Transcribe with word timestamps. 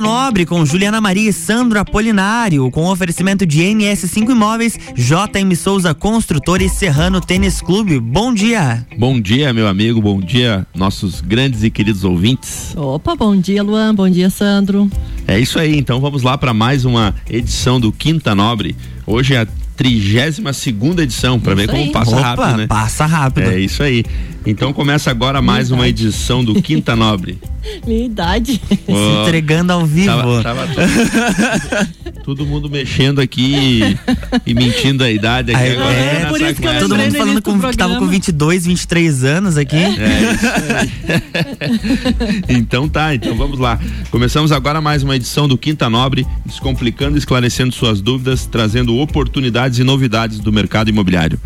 Quinta 0.00 0.14
Nobre 0.14 0.46
com 0.46 0.64
Juliana 0.64 0.98
Maria 0.98 1.28
e 1.28 1.32
Sandro 1.32 1.78
Apolinário, 1.78 2.70
com 2.70 2.86
oferecimento 2.86 3.44
de 3.44 3.60
NS5 3.60 4.30
Imóveis, 4.30 4.78
JM 4.94 5.54
Souza 5.54 5.92
Construtor 5.92 6.62
e 6.62 6.70
Serrano 6.70 7.20
Tênis 7.20 7.60
Clube. 7.60 8.00
Bom 8.00 8.32
dia. 8.32 8.86
Bom 8.96 9.20
dia, 9.20 9.52
meu 9.52 9.68
amigo. 9.68 10.00
Bom 10.00 10.18
dia, 10.18 10.66
nossos 10.74 11.20
grandes 11.20 11.62
e 11.62 11.70
queridos 11.70 12.02
ouvintes. 12.02 12.74
Opa, 12.76 13.14
bom 13.14 13.36
dia, 13.36 13.62
Luan. 13.62 13.94
Bom 13.94 14.08
dia, 14.08 14.30
Sandro. 14.30 14.90
É 15.28 15.38
isso 15.38 15.58
aí. 15.58 15.76
Então 15.76 16.00
vamos 16.00 16.22
lá 16.22 16.38
para 16.38 16.54
mais 16.54 16.86
uma 16.86 17.14
edição 17.28 17.78
do 17.78 17.92
Quinta 17.92 18.34
Nobre. 18.34 18.74
Hoje 19.06 19.34
é 19.34 19.40
a 19.40 19.46
32 19.80 20.56
segunda 20.56 21.02
edição, 21.02 21.40
para 21.40 21.54
ver 21.54 21.66
como 21.66 21.90
passa 21.90 22.10
Opa, 22.10 22.20
rápido, 22.20 22.56
né? 22.58 22.66
Passa 22.66 23.06
rápido. 23.06 23.50
É 23.50 23.58
isso 23.58 23.82
aí. 23.82 24.04
Então 24.46 24.72
começa 24.72 25.10
agora 25.10 25.42
mais 25.42 25.70
uma 25.70 25.86
edição 25.86 26.42
do 26.42 26.60
Quinta 26.62 26.96
Nobre. 26.96 27.38
Minha 27.86 28.06
idade. 28.06 28.60
Oh, 28.86 28.94
Se 28.94 29.28
entregando 29.28 29.72
ao 29.72 29.84
vivo. 29.84 30.42
Tava, 30.42 30.42
tava 30.42 30.68
todo, 30.68 32.22
todo, 32.24 32.46
mundo 32.46 32.70
mexendo 32.70 33.20
aqui 33.20 33.54
e, 33.54 33.98
e 34.46 34.54
mentindo 34.54 35.04
a 35.04 35.10
idade 35.10 35.54
aqui. 35.54 35.72
agora, 35.72 35.92
é, 35.92 36.24
por 36.26 36.40
isso 36.40 36.54
que 36.54 36.66
eu 36.66 36.78
todo 36.78 36.96
mundo 36.96 37.14
falando 37.14 37.42
com, 37.42 37.60
que 37.60 37.76
tava 37.76 37.96
com 37.96 38.06
22, 38.06 38.64
23 38.66 39.24
anos 39.24 39.56
aqui. 39.58 39.76
É, 39.76 39.88
isso 40.32 40.46
aí. 40.74 42.56
então 42.56 42.88
tá, 42.88 43.14
então 43.14 43.36
vamos 43.36 43.58
lá. 43.58 43.78
Começamos 44.10 44.52
agora 44.52 44.80
mais 44.80 45.02
uma 45.02 45.16
edição 45.16 45.46
do 45.46 45.58
Quinta 45.58 45.90
Nobre, 45.90 46.26
descomplicando, 46.46 47.18
esclarecendo 47.18 47.74
suas 47.74 48.00
dúvidas, 48.00 48.46
trazendo 48.46 48.96
oportunidades 48.96 49.78
e 49.78 49.84
novidades 49.84 50.40
do 50.40 50.50
mercado 50.50 50.88
imobiliário. 50.88 51.38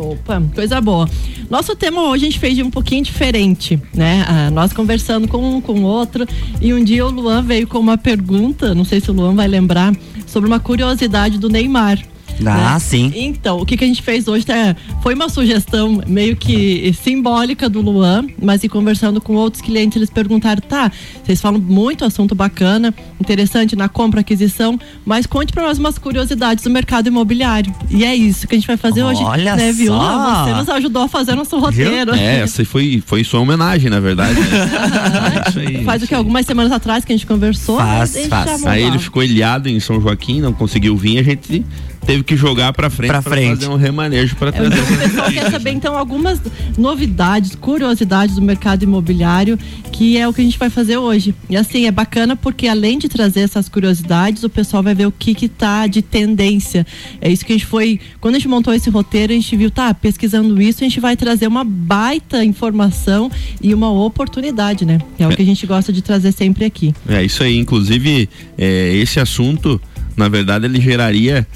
Opa, 0.00 0.42
coisa 0.54 0.80
boa. 0.80 1.08
Nosso 1.50 1.76
tema 1.76 2.02
hoje 2.08 2.24
a 2.24 2.30
gente 2.30 2.38
fez 2.38 2.54
de 2.54 2.62
um 2.62 2.70
pouquinho 2.70 3.04
diferente, 3.04 3.80
né? 3.94 4.24
Ah, 4.26 4.50
nós 4.50 4.72
conversando 4.72 5.28
com 5.28 5.56
um, 5.56 5.60
com 5.60 5.82
outro, 5.82 6.26
e 6.60 6.72
um 6.72 6.82
dia 6.82 7.04
o 7.04 7.10
Luan 7.10 7.42
veio 7.42 7.66
com 7.66 7.78
uma 7.78 7.98
pergunta, 7.98 8.74
não 8.74 8.84
sei 8.84 9.00
se 9.00 9.10
o 9.10 9.14
Luan 9.14 9.34
vai 9.34 9.46
lembrar, 9.46 9.94
sobre 10.26 10.48
uma 10.48 10.58
curiosidade 10.58 11.38
do 11.38 11.48
Neymar. 11.48 11.98
Ah, 12.46 12.74
né? 12.74 12.78
sim. 12.78 13.12
Então, 13.14 13.58
o 13.58 13.66
que, 13.66 13.76
que 13.76 13.84
a 13.84 13.86
gente 13.86 14.02
fez 14.02 14.26
hoje 14.28 14.44
é, 14.50 14.74
foi 15.02 15.14
uma 15.14 15.28
sugestão 15.28 16.02
meio 16.06 16.36
que 16.36 16.92
simbólica 17.02 17.68
do 17.68 17.80
Luan, 17.80 18.26
mas 18.40 18.64
e 18.64 18.68
conversando 18.68 19.20
com 19.20 19.34
outros 19.34 19.62
clientes, 19.62 19.96
eles 19.96 20.10
perguntaram: 20.10 20.60
tá, 20.60 20.90
vocês 21.24 21.40
falam 21.40 21.60
muito 21.60 22.04
assunto 22.04 22.34
bacana, 22.34 22.94
interessante 23.20 23.76
na 23.76 23.88
compra, 23.88 24.20
aquisição, 24.20 24.78
mas 25.04 25.26
conte 25.26 25.52
para 25.52 25.64
nós 25.64 25.78
umas 25.78 25.98
curiosidades 25.98 26.64
do 26.64 26.70
mercado 26.70 27.08
imobiliário. 27.08 27.74
E 27.90 28.04
é 28.04 28.14
isso 28.14 28.46
que 28.46 28.54
a 28.54 28.58
gente 28.58 28.66
vai 28.66 28.76
fazer 28.76 29.02
Olha 29.02 29.12
hoje. 29.12 29.24
Olha 29.24 29.56
né, 29.56 29.72
viu? 29.72 29.92
Você 29.92 30.54
nos 30.54 30.68
ajudou 30.68 31.02
a 31.02 31.08
fazer 31.08 31.34
nosso 31.34 31.58
roteiro. 31.58 32.12
Viu? 32.12 32.22
É, 32.22 32.40
essa 32.40 32.64
foi, 32.64 33.02
foi 33.04 33.24
sua 33.24 33.40
homenagem, 33.40 33.90
na 33.90 34.00
verdade. 34.00 34.38
Né? 34.40 35.82
faz 35.84 36.02
o 36.02 36.06
que? 36.06 36.14
Algumas 36.14 36.46
semanas 36.46 36.72
atrás 36.72 37.04
que 37.04 37.12
a 37.12 37.16
gente 37.16 37.26
conversou. 37.26 37.78
Faz, 37.78 38.26
faz. 38.26 38.66
Aí 38.66 38.82
ele 38.82 38.98
ficou 38.98 39.22
ilhado 39.22 39.68
em 39.68 39.80
São 39.80 40.00
Joaquim, 40.00 40.40
não 40.40 40.52
conseguiu 40.52 40.96
vir, 40.96 41.18
a 41.18 41.22
gente 41.22 41.64
teve 42.10 42.24
que 42.24 42.36
jogar 42.36 42.72
para 42.72 42.90
frente 42.90 43.08
para 43.08 43.22
fazer 43.22 43.68
um 43.68 43.76
remanejo 43.76 44.34
para 44.34 44.50
trazer. 44.50 44.78
É, 44.78 44.82
o 44.82 44.98
pessoal 44.98 45.30
quer 45.30 45.50
saber 45.50 45.70
então 45.70 45.96
algumas 45.96 46.40
novidades, 46.76 47.54
curiosidades 47.54 48.34
do 48.34 48.42
mercado 48.42 48.82
imobiliário, 48.82 49.56
que 49.92 50.16
é 50.16 50.26
o 50.26 50.32
que 50.32 50.40
a 50.40 50.44
gente 50.44 50.58
vai 50.58 50.68
fazer 50.68 50.96
hoje. 50.96 51.32
E 51.48 51.56
assim, 51.56 51.86
é 51.86 51.90
bacana 51.92 52.34
porque 52.34 52.66
além 52.66 52.98
de 52.98 53.08
trazer 53.08 53.40
essas 53.40 53.68
curiosidades, 53.68 54.42
o 54.42 54.48
pessoal 54.48 54.82
vai 54.82 54.94
ver 54.94 55.06
o 55.06 55.12
que 55.12 55.34
que 55.34 55.48
tá 55.48 55.86
de 55.86 56.02
tendência. 56.02 56.84
É 57.20 57.30
isso 57.30 57.44
que 57.44 57.52
a 57.52 57.56
gente 57.56 57.66
foi, 57.66 58.00
quando 58.20 58.34
a 58.34 58.38
gente 58.38 58.48
montou 58.48 58.74
esse 58.74 58.90
roteiro, 58.90 59.32
a 59.32 59.36
gente 59.36 59.56
viu, 59.56 59.70
tá, 59.70 59.94
pesquisando 59.94 60.60
isso, 60.60 60.82
a 60.82 60.88
gente 60.88 60.98
vai 60.98 61.16
trazer 61.16 61.46
uma 61.46 61.62
baita 61.62 62.44
informação 62.44 63.30
e 63.62 63.72
uma 63.72 63.90
oportunidade, 63.92 64.84
né? 64.84 64.98
É, 65.16 65.22
é. 65.22 65.28
o 65.28 65.30
que 65.30 65.42
a 65.42 65.46
gente 65.46 65.64
gosta 65.64 65.92
de 65.92 66.02
trazer 66.02 66.32
sempre 66.32 66.64
aqui. 66.64 66.92
É 67.08 67.22
isso 67.22 67.42
aí, 67.44 67.56
inclusive, 67.56 68.28
é, 68.58 68.94
esse 68.96 69.20
assunto, 69.20 69.80
na 70.16 70.28
verdade, 70.28 70.64
ele 70.64 70.80
geraria 70.80 71.46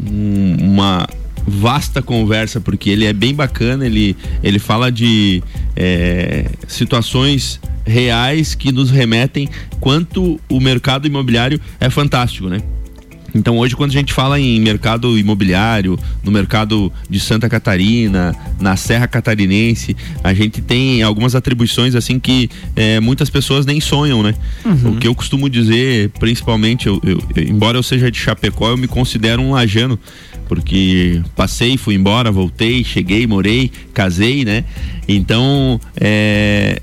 um, 0.00 0.56
uma 0.60 1.06
vasta 1.46 2.00
conversa 2.00 2.60
porque 2.60 2.88
ele 2.88 3.04
é 3.04 3.12
bem 3.12 3.34
bacana 3.34 3.84
ele 3.84 4.16
ele 4.42 4.58
fala 4.60 4.92
de 4.92 5.42
é, 5.74 6.46
situações 6.68 7.60
reais 7.84 8.54
que 8.54 8.70
nos 8.70 8.90
remetem 8.90 9.48
quanto 9.80 10.40
o 10.48 10.60
mercado 10.60 11.06
imobiliário 11.06 11.60
é 11.80 11.90
fantástico 11.90 12.48
né 12.48 12.58
então 13.34 13.58
hoje 13.58 13.74
quando 13.74 13.90
a 13.90 13.94
gente 13.94 14.12
fala 14.12 14.38
em 14.38 14.60
mercado 14.60 15.18
imobiliário, 15.18 15.98
no 16.22 16.30
mercado 16.30 16.92
de 17.08 17.18
Santa 17.20 17.48
Catarina, 17.48 18.34
na 18.60 18.76
Serra 18.76 19.06
Catarinense, 19.06 19.96
a 20.22 20.34
gente 20.34 20.60
tem 20.60 21.02
algumas 21.02 21.34
atribuições 21.34 21.94
assim 21.94 22.18
que 22.18 22.50
é, 22.76 23.00
muitas 23.00 23.30
pessoas 23.30 23.66
nem 23.66 23.80
sonham, 23.80 24.22
né? 24.22 24.34
Uhum. 24.64 24.92
O 24.92 24.96
que 24.96 25.06
eu 25.06 25.14
costumo 25.14 25.48
dizer, 25.48 26.10
principalmente, 26.18 26.86
eu, 26.86 27.00
eu, 27.04 27.18
embora 27.42 27.78
eu 27.78 27.82
seja 27.82 28.10
de 28.10 28.18
Chapecó, 28.18 28.70
eu 28.70 28.76
me 28.76 28.88
considero 28.88 29.42
um 29.42 29.52
lajano, 29.52 29.98
porque 30.48 31.22
passei, 31.34 31.76
fui 31.76 31.94
embora, 31.94 32.30
voltei, 32.30 32.84
cheguei, 32.84 33.26
morei, 33.26 33.70
casei, 33.94 34.44
né? 34.44 34.64
Então, 35.08 35.80
é, 35.96 36.80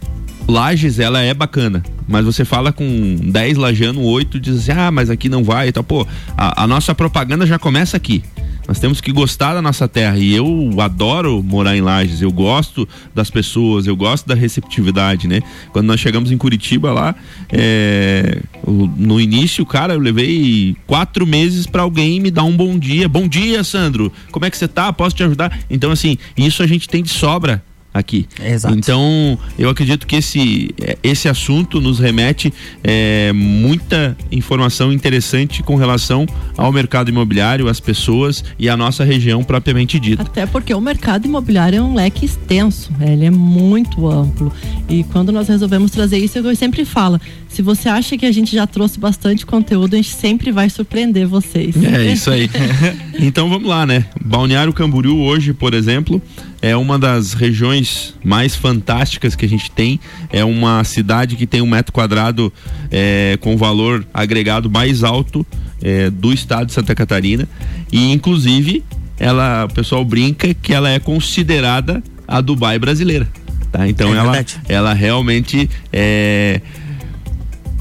Lages, 0.49 0.99
ela 0.99 1.21
é 1.21 1.33
bacana, 1.33 1.83
mas 2.07 2.25
você 2.25 2.43
fala 2.43 2.73
com 2.73 3.15
10 3.21 3.57
lajando, 3.57 4.01
8 4.01 4.39
diz 4.39 4.57
assim, 4.57 4.71
ah, 4.71 4.91
mas 4.91 5.09
aqui 5.09 5.29
não 5.29 5.43
vai 5.43 5.67
e 5.67 5.71
tal. 5.71 5.83
Pô, 5.83 6.07
a, 6.35 6.63
a, 6.63 6.67
nossa 6.67 6.95
propaganda 6.95 7.45
já 7.45 7.59
começa 7.59 7.95
aqui. 7.95 8.23
Nós 8.67 8.79
temos 8.79 9.01
que 9.01 9.11
gostar 9.11 9.55
da 9.55 9.61
nossa 9.61 9.87
terra 9.87 10.17
e 10.17 10.35
eu 10.35 10.69
adoro 10.79 11.41
morar 11.41 11.75
em 11.75 11.81
Lages, 11.81 12.21
eu 12.21 12.31
gosto 12.31 12.87
das 13.15 13.29
pessoas, 13.29 13.87
eu 13.87 13.95
gosto 13.95 14.27
da 14.27 14.35
receptividade, 14.35 15.27
né? 15.27 15.41
Quando 15.71 15.87
nós 15.87 15.99
chegamos 15.99 16.31
em 16.31 16.37
Curitiba 16.37 16.91
lá, 16.91 17.15
é, 17.51 18.39
no 18.65 19.19
início, 19.19 19.65
cara, 19.65 19.93
eu 19.93 19.99
levei 19.99 20.75
quatro 20.85 21.25
meses 21.25 21.65
para 21.65 21.81
alguém 21.81 22.19
me 22.19 22.29
dar 22.29 22.43
um 22.43 22.55
bom 22.55 22.77
dia. 22.77 23.09
Bom 23.09 23.27
dia, 23.27 23.63
Sandro. 23.63 24.11
Como 24.31 24.45
é 24.45 24.51
que 24.51 24.57
você 24.57 24.67
tá? 24.67 24.93
Posso 24.93 25.15
te 25.15 25.23
ajudar? 25.23 25.59
Então, 25.67 25.89
assim, 25.89 26.17
isso 26.37 26.61
a 26.61 26.67
gente 26.67 26.87
tem 26.87 27.01
de 27.01 27.09
sobra 27.09 27.63
aqui. 27.99 28.27
Exato. 28.43 28.75
Então, 28.75 29.37
eu 29.57 29.69
acredito 29.69 30.07
que 30.07 30.15
esse, 30.15 30.73
esse 31.03 31.27
assunto 31.27 31.79
nos 31.79 31.99
remete 31.99 32.53
é, 32.83 33.31
muita 33.33 34.17
informação 34.31 34.91
interessante 34.91 35.61
com 35.63 35.75
relação 35.75 36.25
ao 36.57 36.71
mercado 36.71 37.09
imobiliário, 37.09 37.67
às 37.67 37.79
pessoas 37.79 38.43
e 38.57 38.69
à 38.69 38.75
nossa 38.75 39.03
região 39.03 39.43
propriamente 39.43 39.99
dita. 39.99 40.23
Até 40.23 40.45
porque 40.45 40.73
o 40.73 40.81
mercado 40.81 41.25
imobiliário 41.25 41.77
é 41.77 41.81
um 41.81 41.93
leque 41.93 42.25
extenso, 42.25 42.91
né? 42.97 43.13
ele 43.13 43.25
é 43.25 43.31
muito 43.31 44.07
amplo. 44.07 44.51
E 44.87 45.03
quando 45.05 45.31
nós 45.31 45.47
resolvemos 45.47 45.91
trazer 45.91 46.17
isso, 46.17 46.37
eu 46.37 46.55
sempre 46.55 46.85
falo, 46.85 47.19
se 47.49 47.63
você 47.63 47.89
acha 47.89 48.15
que 48.15 48.25
a 48.25 48.31
gente 48.31 48.55
já 48.55 48.67
trouxe 48.67 48.99
bastante 48.99 49.45
conteúdo, 49.45 49.95
a 49.95 49.97
gente 49.97 50.13
sempre 50.13 50.51
vai 50.51 50.69
surpreender 50.69 51.27
vocês. 51.27 51.75
É 51.83 52.13
isso 52.13 52.29
aí. 52.29 52.49
então 53.19 53.49
vamos 53.49 53.67
lá, 53.67 53.85
né? 53.85 54.05
Balneário 54.23 54.71
Camboriú 54.71 55.19
hoje, 55.19 55.51
por 55.51 55.73
exemplo, 55.73 56.21
é 56.61 56.77
uma 56.77 56.99
das 56.99 57.33
regiões 57.33 58.13
mais 58.23 58.55
fantásticas 58.55 59.35
que 59.35 59.45
a 59.45 59.49
gente 59.49 59.71
tem. 59.71 59.99
É 60.31 60.45
uma 60.45 60.83
cidade 60.83 61.35
que 61.35 61.47
tem 61.47 61.59
um 61.59 61.67
metro 61.67 61.91
quadrado 61.91 62.53
é, 62.91 63.37
com 63.41 63.57
valor 63.57 64.05
agregado 64.13 64.69
mais 64.69 65.03
alto 65.03 65.45
é, 65.81 66.09
do 66.11 66.31
estado 66.31 66.67
de 66.67 66.73
Santa 66.73 66.93
Catarina. 66.93 67.47
E 67.91 68.11
inclusive, 68.11 68.83
ela, 69.19 69.65
o 69.65 69.73
pessoal 69.73 70.05
brinca 70.05 70.53
que 70.53 70.71
ela 70.71 70.89
é 70.89 70.99
considerada 70.99 72.03
a 72.27 72.41
Dubai 72.41 72.77
brasileira. 72.77 73.27
Tá? 73.71 73.87
Então 73.87 74.13
é 74.13 74.17
ela, 74.17 74.45
ela 74.67 74.93
realmente 74.93 75.69
é 75.91 76.61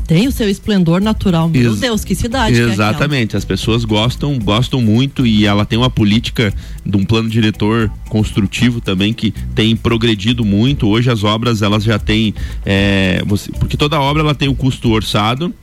tem 0.08 0.26
o 0.26 0.32
seu 0.32 0.48
esplendor 0.48 1.02
natural. 1.02 1.50
Meu 1.50 1.70
Ex 1.70 1.80
Deus, 1.80 2.02
que 2.02 2.14
cidade. 2.14 2.58
Exatamente. 2.58 3.30
Que 3.30 3.36
é 3.36 3.38
As 3.38 3.44
pessoas 3.44 3.84
gostam, 3.84 4.38
gostam 4.38 4.80
muito 4.80 5.26
e 5.26 5.44
ela 5.44 5.66
tem 5.66 5.78
uma 5.78 5.90
política 5.90 6.52
de 6.84 6.96
um 6.96 7.04
plano 7.04 7.28
diretor 7.28 7.90
construtivo 8.08 8.80
também 8.80 9.12
que 9.12 9.30
tem 9.54 9.76
progredido 9.76 10.46
muito. 10.46 10.88
Hoje 10.88 11.10
as 11.10 11.24
obras 11.24 11.60
elas 11.60 11.84
já 11.84 11.98
têm, 11.98 12.34
é, 12.64 13.22
você, 13.26 13.52
porque 13.52 13.76
toda 13.76 14.00
obra 14.00 14.22
ela 14.22 14.34
tem 14.34 14.48
o 14.48 14.54
custo 14.54 14.90
orçado 14.90 15.54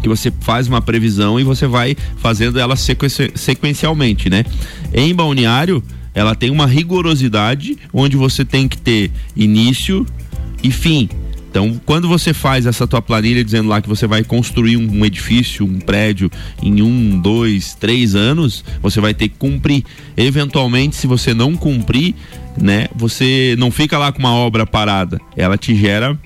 que 0.00 0.08
você 0.08 0.32
faz 0.40 0.68
uma 0.68 0.80
previsão 0.80 1.38
e 1.38 1.44
você 1.44 1.66
vai 1.66 1.96
fazendo 2.18 2.58
ela 2.58 2.74
sequencialmente, 2.76 4.30
né? 4.30 4.44
Em 4.92 5.14
balneário, 5.14 5.82
ela 6.14 6.34
tem 6.34 6.50
uma 6.50 6.66
rigorosidade 6.66 7.76
onde 7.92 8.16
você 8.16 8.44
tem 8.44 8.68
que 8.68 8.78
ter 8.78 9.10
início 9.36 10.06
e 10.62 10.70
fim. 10.70 11.08
Então, 11.52 11.78
quando 11.84 12.08
você 12.08 12.32
faz 12.32 12.64
essa 12.64 12.86
tua 12.86 13.02
planilha 13.02 13.44
dizendo 13.44 13.68
lá 13.68 13.82
que 13.82 13.88
você 13.88 14.06
vai 14.06 14.24
construir 14.24 14.78
um, 14.78 14.90
um, 14.90 15.04
edifício, 15.04 15.66
um 15.66 15.78
prédio 15.78 16.30
em 16.62 16.80
um, 16.80 17.20
dois, 17.20 17.74
três 17.74 18.14
anos, 18.14 18.64
você 18.80 19.02
vai 19.02 19.12
ter 19.12 19.28
que 19.28 19.36
cumprir. 19.36 19.84
Eventualmente, 20.16 20.96
se 20.96 21.06
você 21.06 21.34
não 21.34 21.54
cumprir, 21.54 22.14
né, 22.58 22.88
você 22.96 23.54
não 23.58 23.70
fica 23.70 23.98
lá 23.98 24.10
com 24.10 24.18
uma 24.18 24.32
obra 24.32 24.66
parada. 24.66 25.20
Ela 25.36 25.58
te 25.58 25.76
gera 25.76 26.18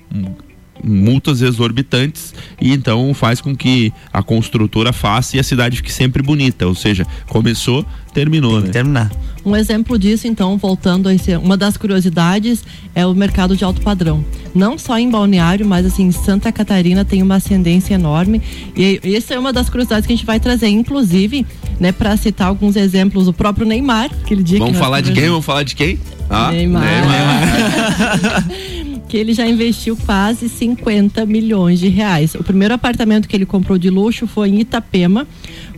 multas 0.84 1.42
exorbitantes 1.42 2.32
e 2.60 2.72
então 2.72 3.12
faz 3.12 3.40
com 3.40 3.56
que 3.56 3.92
a 4.12 4.22
construtora 4.22 4.92
faça 4.92 5.36
e 5.36 5.40
a 5.40 5.42
cidade 5.42 5.78
fique 5.78 5.92
sempre 5.92 6.22
bonita, 6.22 6.68
ou 6.68 6.74
seja, 6.74 7.04
começou, 7.26 7.84
terminou, 8.14 8.58
Tem 8.58 8.66
né? 8.66 8.72
terminar. 8.72 9.10
Um 9.46 9.54
exemplo 9.54 9.96
disso, 9.96 10.26
então, 10.26 10.58
voltando 10.58 11.08
a 11.08 11.14
esse, 11.14 11.36
uma 11.36 11.56
das 11.56 11.76
curiosidades 11.76 12.64
é 12.92 13.06
o 13.06 13.14
mercado 13.14 13.56
de 13.56 13.62
alto 13.62 13.80
padrão. 13.80 14.24
Não 14.52 14.76
só 14.76 14.98
em 14.98 15.08
Balneário, 15.08 15.64
mas 15.64 15.86
assim, 15.86 16.10
Santa 16.10 16.50
Catarina 16.50 17.04
tem 17.04 17.22
uma 17.22 17.36
ascendência 17.36 17.94
enorme. 17.94 18.42
E 18.76 19.00
essa 19.14 19.34
é 19.34 19.38
uma 19.38 19.52
das 19.52 19.70
curiosidades 19.70 20.04
que 20.04 20.12
a 20.12 20.16
gente 20.16 20.26
vai 20.26 20.40
trazer, 20.40 20.66
inclusive, 20.66 21.46
né, 21.78 21.92
para 21.92 22.16
citar 22.16 22.48
alguns 22.48 22.74
exemplos, 22.74 23.28
o 23.28 23.32
próprio 23.32 23.64
Neymar, 23.64 24.10
aquele 24.24 24.42
dia 24.42 24.58
Vamos 24.58 24.74
que 24.74 24.80
falar 24.80 25.00
de 25.00 25.12
quem? 25.12 25.28
Vamos 25.28 25.44
falar 25.44 25.62
de 25.62 25.76
quem? 25.76 26.00
Ah, 26.28 26.50
Neymar. 26.50 26.82
Neymar. 26.82 28.46
que 29.08 29.16
ele 29.16 29.32
já 29.32 29.46
investiu 29.46 29.96
quase 29.96 30.48
50 30.48 31.24
milhões 31.26 31.78
de 31.78 31.88
reais. 31.88 32.34
O 32.34 32.42
primeiro 32.42 32.74
apartamento 32.74 33.28
que 33.28 33.36
ele 33.36 33.46
comprou 33.46 33.78
de 33.78 33.88
luxo 33.88 34.26
foi 34.26 34.48
em 34.48 34.60
Itapema, 34.60 35.26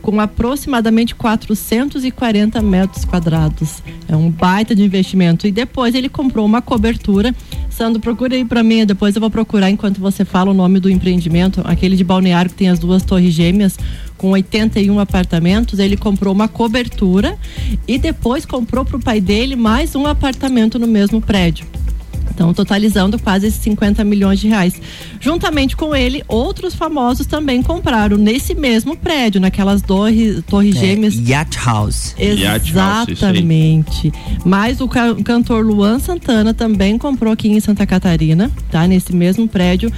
com 0.02 0.20
aproximadamente 0.20 1.14
440 1.14 2.60
metros 2.62 3.04
quadrados. 3.04 3.82
É 4.08 4.16
um 4.16 4.30
baita 4.30 4.74
de 4.74 4.82
investimento. 4.82 5.46
E 5.46 5.52
depois 5.52 5.94
ele 5.94 6.08
comprou 6.08 6.44
uma 6.44 6.62
cobertura. 6.62 7.34
Sandro, 7.70 8.00
procura 8.00 8.34
aí 8.34 8.44
para 8.44 8.62
mim, 8.62 8.84
depois 8.84 9.14
eu 9.14 9.20
vou 9.20 9.30
procurar 9.30 9.70
enquanto 9.70 10.00
você 10.00 10.24
fala 10.24 10.50
o 10.50 10.54
nome 10.54 10.80
do 10.80 10.90
empreendimento, 10.90 11.60
aquele 11.64 11.96
de 11.96 12.02
Balneário 12.02 12.50
que 12.50 12.56
tem 12.56 12.68
as 12.68 12.78
duas 12.78 13.04
torres 13.04 13.32
gêmeas 13.32 13.78
com 14.18 14.30
81 14.30 14.98
apartamentos, 14.98 15.78
ele 15.78 15.96
comprou 15.96 16.34
uma 16.34 16.48
cobertura 16.48 17.38
e 17.86 17.96
depois 17.96 18.44
comprou 18.44 18.84
para 18.84 18.96
o 18.96 19.00
pai 19.00 19.20
dele 19.20 19.54
mais 19.54 19.94
um 19.94 20.06
apartamento 20.06 20.78
no 20.78 20.88
mesmo 20.88 21.20
prédio. 21.20 21.64
Então, 22.38 22.54
totalizando 22.54 23.18
quase 23.18 23.50
50 23.50 24.04
milhões 24.04 24.38
de 24.38 24.46
reais. 24.46 24.80
Juntamente 25.18 25.76
com 25.76 25.92
ele, 25.92 26.22
outros 26.28 26.72
famosos 26.72 27.26
também 27.26 27.64
compraram 27.64 28.16
nesse 28.16 28.54
mesmo 28.54 28.96
prédio, 28.96 29.40
naquelas 29.40 29.82
torres, 29.82 30.40
torres 30.46 30.76
é, 30.76 30.78
gêmeas. 30.78 31.16
Yacht 31.16 31.58
House. 31.58 32.14
Exatamente. 32.16 34.12
Mas 34.44 34.80
o, 34.80 34.86
ca 34.86 35.10
o 35.10 35.24
cantor 35.24 35.64
Luan 35.64 35.98
Santana 35.98 36.54
também 36.54 36.96
comprou 36.96 37.32
aqui 37.32 37.48
em 37.48 37.58
Santa 37.58 37.84
Catarina, 37.84 38.52
tá? 38.70 38.86
Nesse 38.86 39.12
mesmo 39.12 39.48
prédio. 39.48 39.92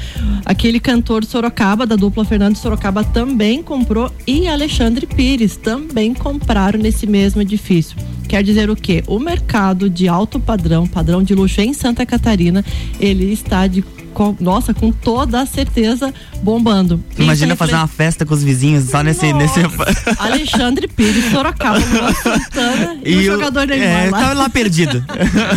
Aquele 0.46 0.80
cantor 0.80 1.26
Sorocaba, 1.26 1.86
da 1.86 1.94
dupla 1.94 2.24
Fernando 2.24 2.56
Sorocaba, 2.56 3.04
também 3.04 3.62
comprou. 3.62 4.10
E 4.26 4.48
Alexandre 4.48 5.04
Pires 5.04 5.58
também 5.58 6.14
compraram 6.14 6.78
nesse 6.78 7.06
mesmo 7.06 7.42
edifício. 7.42 7.98
Quer 8.30 8.44
dizer 8.44 8.70
o 8.70 8.76
quê? 8.76 9.02
O 9.08 9.18
mercado 9.18 9.90
de 9.90 10.06
alto 10.06 10.38
padrão, 10.38 10.86
padrão 10.86 11.20
de 11.20 11.34
luxo 11.34 11.60
em 11.60 11.74
Santa 11.74 12.06
Catarina, 12.30 12.64
ele 13.00 13.32
está 13.32 13.66
de 13.66 13.82
com, 14.12 14.36
nossa, 14.40 14.74
com 14.74 14.92
toda 14.92 15.40
a 15.40 15.46
certeza 15.46 16.12
bombando. 16.42 17.02
Imagina 17.18 17.56
fazer 17.56 17.74
uma 17.74 17.86
festa 17.86 18.24
com 18.24 18.34
os 18.34 18.42
vizinhos 18.42 18.84
só 18.84 19.02
nesse. 19.02 19.32
nesse... 19.32 19.60
Alexandre 20.18 20.88
Pires, 20.88 21.30
Sorocaba, 21.30 21.80
Santana 22.14 22.98
e, 23.04 23.12
e 23.12 23.18
o 23.28 23.32
jogador 23.32 23.66
Neymar. 23.66 23.88
É, 23.88 24.10
lá. 24.10 24.18
tava 24.20 24.32
lá 24.34 24.48
perdido. 24.48 25.04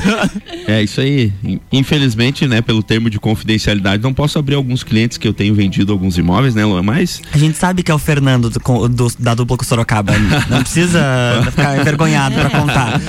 é 0.68 0.84
isso 0.84 1.02
aí. 1.02 1.32
Infelizmente, 1.72 2.48
né, 2.48 2.62
pelo 2.62 2.84
termo 2.84 3.10
de 3.10 3.20
confidencialidade, 3.20 4.04
não 4.04 4.14
posso 4.14 4.38
abrir 4.38 4.56
alguns 4.56 4.84
clientes 4.84 5.18
que 5.18 5.28
eu 5.28 5.34
tenho 5.34 5.54
vendido 5.54 5.92
alguns 5.92 6.18
imóveis, 6.18 6.56
né, 6.56 6.66
Luan? 6.66 6.84
Mas. 6.84 7.22
A 7.34 7.38
gente 7.38 7.58
sabe 7.58 7.84
que 7.84 7.92
é 7.92 7.96
o 7.96 8.00
Fernando 8.00 8.50
do, 8.50 8.88
do, 8.90 9.08
da 9.20 9.34
dupla 9.34 9.58
com 9.58 9.64
Sorocaba. 9.64 10.14
Não 10.50 10.62
precisa 10.62 11.02
ficar 11.50 11.80
envergonhado 11.80 12.36
é. 12.36 12.40
pra 12.40 12.50
contar. 12.60 13.02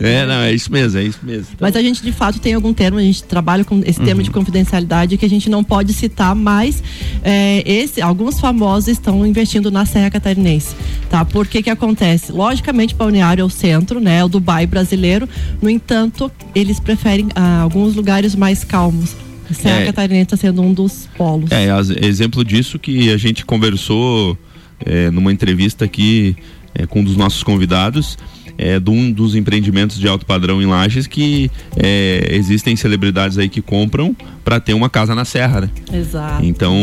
É, 0.00 0.26
não, 0.26 0.40
é 0.40 0.52
isso 0.52 0.72
mesmo, 0.72 0.98
é 0.98 1.04
isso 1.04 1.20
mesmo. 1.22 1.46
Mas 1.60 1.76
a 1.76 1.82
gente 1.82 2.02
de 2.02 2.12
fato 2.12 2.38
tem 2.38 2.54
algum 2.54 2.72
termo, 2.72 2.98
a 2.98 3.02
gente 3.02 3.22
trabalha 3.24 3.64
com 3.64 3.82
esse 3.84 4.00
termo 4.00 4.15
de 4.22 4.30
confidencialidade 4.30 5.16
que 5.16 5.26
a 5.26 5.28
gente 5.28 5.48
não 5.48 5.62
pode 5.62 5.92
citar, 5.92 6.34
mas 6.34 6.82
é, 7.22 7.62
esse, 7.66 8.00
alguns 8.00 8.40
famosos 8.40 8.88
estão 8.88 9.26
investindo 9.26 9.70
na 9.70 9.84
Serra 9.84 10.10
Catarinense, 10.10 10.74
tá? 11.08 11.24
Por 11.24 11.46
que 11.46 11.62
que 11.62 11.70
acontece? 11.70 12.32
Logicamente, 12.32 12.94
Balneário 12.94 13.42
é 13.42 13.44
o 13.44 13.50
centro, 13.50 14.00
né? 14.00 14.18
É 14.18 14.24
o 14.24 14.28
Dubai 14.28 14.66
brasileiro. 14.66 15.28
No 15.60 15.70
entanto, 15.70 16.30
eles 16.54 16.80
preferem 16.80 17.28
ah, 17.34 17.60
alguns 17.62 17.94
lugares 17.94 18.34
mais 18.34 18.64
calmos. 18.64 19.16
Serra 19.52 19.82
é, 19.82 19.86
Catarinense 19.86 20.24
está 20.24 20.36
sendo 20.36 20.62
um 20.62 20.72
dos 20.72 21.08
polos. 21.16 21.50
É, 21.52 21.68
exemplo 22.04 22.44
disso 22.44 22.78
que 22.78 23.10
a 23.12 23.16
gente 23.16 23.44
conversou 23.44 24.36
é, 24.84 25.10
numa 25.10 25.32
entrevista 25.32 25.84
aqui 25.84 26.36
é, 26.74 26.86
com 26.86 27.00
um 27.00 27.04
dos 27.04 27.16
nossos 27.16 27.42
convidados 27.42 28.18
é, 28.58 28.78
de 28.78 28.90
um 28.90 29.10
dos 29.10 29.34
empreendimentos 29.34 29.98
de 29.98 30.08
alto 30.08 30.24
padrão 30.24 30.60
em 30.62 30.66
Lages 30.66 31.06
que 31.06 31.50
é, 31.76 32.28
existem 32.30 32.76
celebridades 32.76 33.38
aí 33.38 33.48
que 33.48 33.60
compram 33.60 34.16
para 34.44 34.60
ter 34.60 34.74
uma 34.74 34.88
casa 34.88 35.14
na 35.14 35.24
serra, 35.24 35.62
né? 35.62 35.70
Exato. 35.92 36.44
Então 36.44 36.76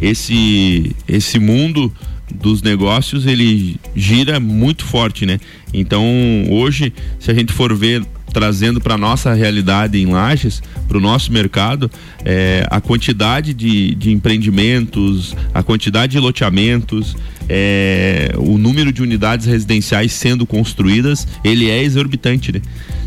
esse 0.00 0.94
esse 1.08 1.38
mundo 1.38 1.92
dos 2.34 2.62
negócios 2.62 3.26
ele 3.26 3.76
gira 3.94 4.38
muito 4.38 4.84
forte, 4.84 5.26
né? 5.26 5.38
Então 5.72 6.04
hoje, 6.48 6.92
se 7.18 7.30
a 7.30 7.34
gente 7.34 7.52
for 7.52 7.74
ver 7.74 8.04
trazendo 8.32 8.80
para 8.80 8.96
nossa 8.96 9.32
realidade 9.34 9.98
em 9.98 10.06
Lages, 10.06 10.62
para 10.88 10.96
o 10.96 11.00
nosso 11.00 11.32
mercado, 11.32 11.90
é, 12.24 12.66
a 12.70 12.80
quantidade 12.80 13.52
de, 13.52 13.94
de 13.94 14.10
empreendimentos, 14.10 15.34
a 15.52 15.62
quantidade 15.62 16.12
de 16.12 16.18
loteamentos, 16.18 17.16
é, 17.48 18.32
o 18.36 18.56
número 18.56 18.92
de 18.92 19.02
unidades 19.02 19.46
residenciais 19.46 20.12
sendo 20.12 20.46
construídas, 20.46 21.26
ele 21.44 21.68
é 21.68 21.82
exorbitante, 21.82 22.52
né? 22.52 22.62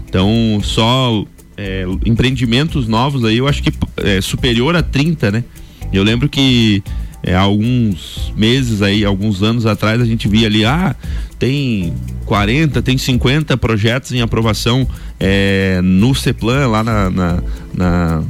Então, 0.07 0.59
só 0.63 1.25
é, 1.57 1.85
empreendimentos 2.05 2.87
novos 2.87 3.23
aí, 3.23 3.37
eu 3.37 3.47
acho 3.47 3.63
que 3.63 3.71
é 3.97 4.21
superior 4.21 4.75
a 4.75 4.83
30, 4.83 5.31
né? 5.31 5.43
Eu 5.91 6.03
lembro 6.03 6.27
que 6.27 6.83
é, 7.23 7.33
alguns 7.33 8.33
meses 8.35 8.81
aí, 8.81 9.05
alguns 9.05 9.41
anos 9.41 9.65
atrás, 9.65 10.01
a 10.01 10.05
gente 10.05 10.27
via 10.27 10.47
ali, 10.47 10.65
ah, 10.65 10.93
tem 11.39 11.93
40, 12.25 12.81
tem 12.81 12.97
50 12.97 13.55
projetos 13.57 14.11
em 14.11 14.21
aprovação 14.21 14.87
é, 15.19 15.79
no 15.81 16.13
CEPLAN, 16.13 16.67
lá 16.67 16.83
na, 16.83 17.09
na, 17.09 17.43
na, 17.73 18.23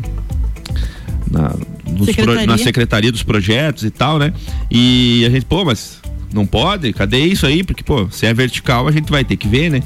na 1.32 1.50
Secretaria. 2.06 2.44
Pro, 2.44 2.46
na 2.46 2.58
Secretaria 2.58 3.12
dos 3.12 3.24
Projetos 3.24 3.84
e 3.84 3.90
tal, 3.90 4.20
né? 4.20 4.32
E 4.70 5.26
a 5.26 5.30
gente, 5.30 5.46
pô, 5.46 5.66
mas 5.66 6.00
não 6.32 6.46
pode? 6.46 6.92
Cadê 6.94 7.20
isso 7.20 7.46
aí? 7.46 7.64
Porque, 7.64 7.84
pô, 7.84 8.08
se 8.12 8.26
é 8.26 8.34
vertical, 8.34 8.88
a 8.88 8.92
gente 8.92 9.12
vai 9.12 9.24
ter 9.24 9.38
que 9.38 9.48
ver, 9.48 9.70
né? 9.70 9.82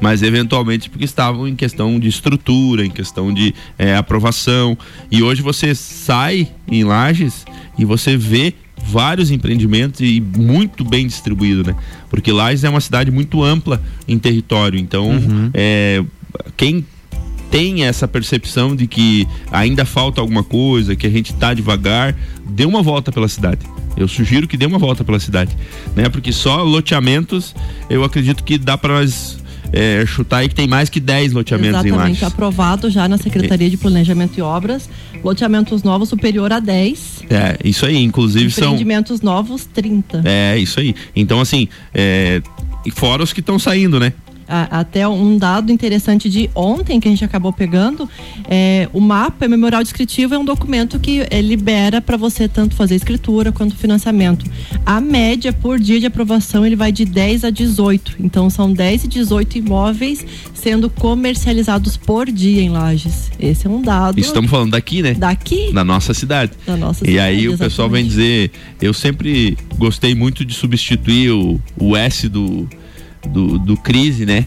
Mas 0.00 0.22
eventualmente 0.22 0.90
porque 0.90 1.04
estavam 1.04 1.46
em 1.46 1.54
questão 1.54 1.98
de 1.98 2.08
estrutura, 2.08 2.84
em 2.84 2.90
questão 2.90 3.32
de 3.32 3.54
é, 3.78 3.96
aprovação. 3.96 4.76
E 5.10 5.22
hoje 5.22 5.42
você 5.42 5.74
sai 5.74 6.48
em 6.68 6.82
lajes 6.82 7.44
e 7.78 7.84
você 7.84 8.16
vê 8.16 8.54
vários 8.84 9.30
empreendimentos 9.30 10.00
e 10.00 10.20
muito 10.20 10.84
bem 10.84 11.06
distribuído, 11.06 11.64
né? 11.64 11.76
Porque 12.10 12.32
Lages 12.32 12.64
é 12.64 12.68
uma 12.68 12.80
cidade 12.80 13.10
muito 13.10 13.42
ampla 13.42 13.82
em 14.06 14.18
território, 14.18 14.78
então 14.78 15.10
uhum. 15.10 15.50
é, 15.54 16.04
quem 16.56 16.84
tem 17.50 17.84
essa 17.84 18.08
percepção 18.08 18.74
de 18.74 18.86
que 18.86 19.28
ainda 19.50 19.84
falta 19.84 20.20
alguma 20.22 20.42
coisa, 20.42 20.96
que 20.96 21.06
a 21.06 21.10
gente 21.10 21.32
está 21.32 21.52
devagar, 21.52 22.16
dê 22.48 22.64
uma 22.64 22.82
volta 22.82 23.12
pela 23.12 23.28
cidade. 23.28 23.60
Eu 23.94 24.08
sugiro 24.08 24.48
que 24.48 24.56
dê 24.56 24.64
uma 24.64 24.78
volta 24.78 25.04
pela 25.04 25.20
cidade, 25.20 25.54
né? 25.94 26.08
Porque 26.08 26.32
só 26.32 26.62
loteamentos, 26.62 27.54
eu 27.90 28.04
acredito 28.04 28.42
que 28.42 28.56
dá 28.56 28.78
para 28.78 28.94
nós 28.94 29.41
é, 29.72 30.04
chutar 30.06 30.38
aí 30.38 30.48
que 30.48 30.54
tem 30.54 30.68
mais 30.68 30.88
que 30.88 31.00
10 31.00 31.32
loteamentos 31.32 31.80
Exatamente, 31.80 31.94
em 31.94 31.98
Lages. 31.98 32.22
aprovado 32.22 32.90
já 32.90 33.08
na 33.08 33.16
Secretaria 33.16 33.70
de 33.70 33.76
Planejamento 33.76 34.38
e 34.38 34.42
Obras, 34.42 34.88
loteamentos 35.24 35.82
novos 35.82 36.08
superior 36.08 36.52
a 36.52 36.60
10. 36.60 37.24
É, 37.30 37.56
isso 37.64 37.86
aí, 37.86 37.96
inclusive 37.96 38.50
são... 38.50 38.64
Empreendimentos 38.64 39.20
novos, 39.22 39.64
30. 39.64 40.22
É, 40.24 40.58
isso 40.58 40.78
aí. 40.78 40.94
Então, 41.16 41.40
assim, 41.40 41.68
é, 41.94 42.42
fora 42.94 43.22
os 43.22 43.32
que 43.32 43.40
estão 43.40 43.58
saindo, 43.58 43.98
né? 43.98 44.12
Até 44.48 45.06
um 45.08 45.38
dado 45.38 45.72
interessante 45.72 46.28
de 46.28 46.50
ontem 46.54 47.00
que 47.00 47.08
a 47.08 47.10
gente 47.10 47.24
acabou 47.24 47.52
pegando, 47.52 48.08
é, 48.48 48.88
o 48.92 49.00
mapa, 49.00 49.46
o 49.46 49.48
memorial 49.48 49.82
descritivo, 49.82 50.34
é 50.34 50.38
um 50.38 50.44
documento 50.44 50.98
que 50.98 51.26
é, 51.30 51.40
libera 51.40 52.00
para 52.00 52.16
você 52.16 52.48
tanto 52.48 52.74
fazer 52.74 52.94
escritura 52.94 53.52
quanto 53.52 53.74
financiamento. 53.76 54.44
A 54.84 55.00
média 55.00 55.52
por 55.52 55.78
dia 55.78 56.00
de 56.00 56.06
aprovação 56.06 56.66
ele 56.66 56.76
vai 56.76 56.92
de 56.92 57.04
10 57.04 57.44
a 57.44 57.50
18. 57.50 58.16
Então 58.20 58.50
são 58.50 58.72
10 58.72 59.04
e 59.04 59.08
18 59.08 59.58
imóveis 59.58 60.24
sendo 60.54 60.88
comercializados 60.88 61.96
por 61.96 62.30
dia 62.30 62.62
em 62.62 62.68
Lages. 62.68 63.30
Esse 63.38 63.66
é 63.66 63.70
um 63.70 63.82
dado. 63.82 64.18
Estamos 64.18 64.50
falando 64.50 64.72
daqui, 64.72 65.02
né? 65.02 65.14
Daqui. 65.14 65.72
Da 65.72 65.84
nossa 65.84 66.14
cidade. 66.14 66.52
Da 66.66 66.76
nossa 66.76 67.04
e 67.04 67.08
cidade. 67.08 67.16
E 67.16 67.18
aí 67.18 67.36
exatamente. 67.38 67.54
o 67.54 67.58
pessoal 67.58 67.90
vem 67.90 68.04
dizer, 68.04 68.50
eu 68.80 68.94
sempre 68.94 69.56
gostei 69.76 70.14
muito 70.14 70.44
de 70.44 70.54
substituir 70.54 71.30
o, 71.30 71.60
o 71.78 71.96
S 71.96 72.28
do 72.28 72.68
do, 73.28 73.58
do 73.58 73.76
crise, 73.76 74.26
né? 74.26 74.46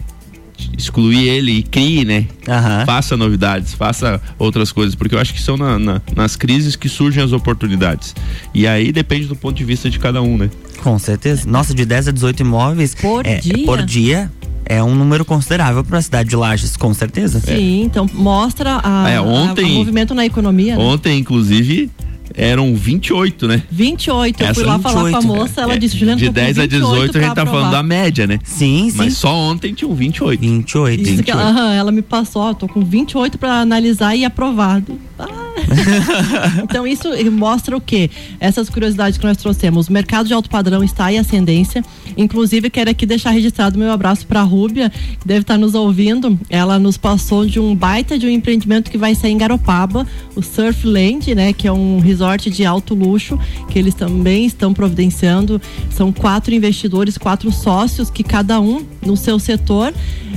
excluir 0.76 1.28
ele 1.28 1.52
e 1.52 1.62
crie, 1.62 2.04
né? 2.04 2.26
Uhum. 2.48 2.86
Faça 2.86 3.16
novidades, 3.16 3.74
faça 3.74 4.20
outras 4.38 4.72
coisas, 4.72 4.94
porque 4.94 5.14
eu 5.14 5.18
acho 5.18 5.34
que 5.34 5.40
são 5.40 5.56
na, 5.56 5.78
na, 5.78 6.02
nas 6.14 6.36
crises 6.36 6.76
que 6.76 6.88
surgem 6.88 7.22
as 7.22 7.32
oportunidades. 7.32 8.14
E 8.54 8.66
aí 8.66 8.92
depende 8.92 9.26
do 9.26 9.36
ponto 9.36 9.56
de 9.56 9.64
vista 9.64 9.90
de 9.90 9.98
cada 9.98 10.22
um, 10.22 10.36
né? 10.38 10.50
Com 10.82 10.98
certeza. 10.98 11.48
Nossa, 11.48 11.74
de 11.74 11.84
10 11.84 12.08
a 12.08 12.10
18 12.10 12.40
imóveis 12.40 12.94
por 12.94 13.26
é, 13.26 13.36
dia. 13.36 13.64
Por 13.64 13.82
dia 13.82 14.30
é 14.64 14.82
um 14.82 14.94
número 14.94 15.24
considerável 15.24 15.84
para 15.84 15.98
a 15.98 16.02
cidade 16.02 16.28
de 16.28 16.36
Lages, 16.36 16.76
com 16.76 16.92
certeza. 16.92 17.40
Sim, 17.40 17.82
é. 17.82 17.84
então 17.84 18.08
mostra 18.12 18.80
a, 18.82 19.08
é, 19.08 19.20
ontem, 19.20 19.64
a, 19.64 19.68
a 19.68 19.70
movimento 19.70 20.14
na 20.14 20.26
economia. 20.26 20.76
Né? 20.76 20.82
Ontem, 20.82 21.18
inclusive, 21.18 21.90
eram 22.36 22.74
28, 22.74 23.48
né? 23.48 23.62
28. 23.70 24.40
Eu 24.40 24.46
Essa 24.46 24.54
fui 24.54 24.64
lá 24.64 24.76
28, 24.76 24.94
falar 24.94 25.10
com 25.10 25.16
a 25.16 25.22
moça, 25.22 25.60
ela 25.62 25.74
é, 25.74 25.78
disse, 25.78 25.96
Juliana, 25.96 26.20
De 26.20 26.28
10 26.28 26.58
a 26.58 26.66
18 26.66 27.18
a 27.18 27.20
gente 27.22 27.34
tá 27.34 27.42
aprovar. 27.42 27.60
falando 27.60 27.72
da 27.72 27.82
média, 27.82 28.26
né? 28.26 28.38
Sim, 28.44 28.90
sim. 28.90 28.96
Mas 28.96 29.16
só 29.16 29.34
ontem 29.34 29.72
tinha 29.72 29.88
um 29.88 29.94
28. 29.94 30.40
28. 30.40 31.02
Isso 31.02 31.16
28. 31.16 31.40
Ela, 31.40 31.74
ela, 31.74 31.92
me 31.92 32.02
passou, 32.02 32.42
ó, 32.42 32.54
tô 32.54 32.68
com 32.68 32.84
28 32.84 33.38
para 33.38 33.60
analisar 33.60 34.14
e 34.14 34.24
aprovado. 34.24 34.98
Ah. 35.18 35.45
então 36.62 36.86
isso 36.86 37.08
mostra 37.30 37.76
o 37.76 37.80
quê? 37.80 38.10
Essas 38.38 38.68
curiosidades 38.68 39.18
que 39.18 39.26
nós 39.26 39.36
trouxemos. 39.36 39.88
O 39.88 39.92
mercado 39.92 40.26
de 40.26 40.34
alto 40.34 40.48
padrão 40.50 40.82
está 40.82 41.12
em 41.12 41.18
ascendência. 41.18 41.84
Inclusive, 42.16 42.70
quero 42.70 42.90
aqui 42.90 43.04
deixar 43.04 43.30
registrado 43.30 43.78
meu 43.78 43.90
abraço 43.90 44.26
para 44.26 44.40
a 44.40 44.44
Rúbia, 44.44 44.90
que 44.90 45.26
deve 45.26 45.40
estar 45.40 45.58
nos 45.58 45.74
ouvindo. 45.74 46.38
Ela 46.48 46.78
nos 46.78 46.96
passou 46.96 47.46
de 47.46 47.60
um 47.60 47.74
baita 47.74 48.18
de 48.18 48.26
um 48.26 48.30
empreendimento 48.30 48.90
que 48.90 48.98
vai 48.98 49.14
sair 49.14 49.32
em 49.32 49.38
Garopaba, 49.38 50.06
o 50.34 50.42
Surfland, 50.42 51.34
né? 51.34 51.52
Que 51.52 51.66
é 51.66 51.72
um 51.72 51.98
resort 51.98 52.50
de 52.50 52.64
alto 52.64 52.94
luxo, 52.94 53.38
que 53.70 53.78
eles 53.78 53.94
também 53.94 54.46
estão 54.46 54.72
providenciando. 54.72 55.60
São 55.90 56.12
quatro 56.12 56.54
investidores, 56.54 57.18
quatro 57.18 57.50
sócios, 57.52 58.10
que 58.10 58.22
cada 58.22 58.60
um 58.60 58.84
no 59.04 59.16
seu 59.16 59.38
setor 59.38 59.92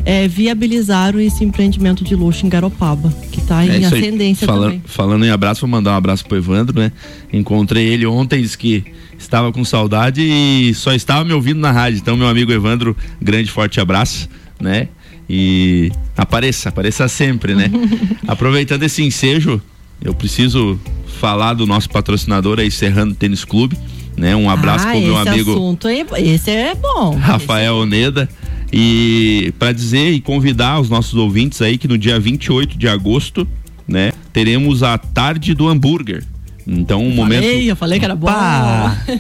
é, 0.06 0.28
viabilizaram 0.28 1.20
esse 1.20 1.44
empreendimento 1.44 2.04
de 2.04 2.16
luxo 2.16 2.46
em 2.46 2.50
Garopaba, 2.50 3.14
que 3.32 3.40
está 3.40 3.66
em 3.66 3.84
é 3.84 3.86
ascendência 3.86 4.46
Falando, 4.46 4.64
também. 4.64 4.84
Falando 4.86 5.09
em 5.18 5.30
abraço, 5.30 5.62
vou 5.62 5.70
mandar 5.70 5.92
um 5.92 5.96
abraço 5.96 6.26
pro 6.26 6.38
Evandro, 6.38 6.80
né? 6.80 6.92
Encontrei 7.32 7.88
ele 7.88 8.06
ontem, 8.06 8.42
disse 8.42 8.58
que 8.58 8.84
estava 9.18 9.52
com 9.52 9.64
saudade 9.66 10.22
e 10.22 10.74
só 10.74 10.94
estava 10.94 11.24
me 11.24 11.34
ouvindo 11.34 11.60
na 11.60 11.72
rádio. 11.72 12.00
Então, 12.00 12.16
meu 12.16 12.28
amigo 12.28 12.52
Evandro, 12.52 12.96
grande 13.22 13.52
forte 13.52 13.80
abraço, 13.80 14.30
né? 14.60 14.88
E 15.30 15.92
apareça, 16.18 16.70
apareça 16.70 17.08
sempre, 17.08 17.54
né? 17.54 17.70
Aproveitando 18.28 18.84
esse 18.84 19.04
ensejo, 19.04 19.62
eu 20.02 20.14
preciso 20.14 20.80
falar 21.20 21.54
do 21.54 21.68
nosso 21.68 21.90
patrocinador 21.90 22.60
aí, 22.60 22.72
Serrano 22.72 23.14
Tênis 23.14 23.44
Clube, 23.44 23.78
né? 24.18 24.36
Um 24.36 24.50
abraço 24.50 24.88
ah, 24.88 24.92
pro 24.92 25.02
meu 25.02 25.18
amigo. 25.18 25.52
Assunto 25.52 25.88
é, 25.88 26.06
esse 26.20 26.50
é 26.50 26.74
bom. 26.76 27.16
Rafael 27.16 27.76
é 27.76 27.80
Oneda. 27.80 28.30
E 28.72 29.52
para 29.58 29.72
dizer 29.72 30.12
e 30.12 30.22
convidar 30.22 30.80
os 30.80 30.90
nossos 30.90 31.16
ouvintes 31.16 31.62
aí 31.62 31.78
que 31.78 31.88
no 31.88 31.98
dia 31.98 32.20
28 32.20 32.78
de 32.78 32.88
agosto, 32.88 33.48
teremos 34.34 34.84
a 34.84 34.98
tarde 34.98 35.54
do 35.54 35.68
hambúrguer. 35.68 36.24
Então, 36.66 37.04
um 37.04 37.12
momento. 37.12 37.44
eu 37.44 37.76
falei 37.76 37.98
que 37.98 38.06
era 38.06 38.16
bom. 38.16 38.30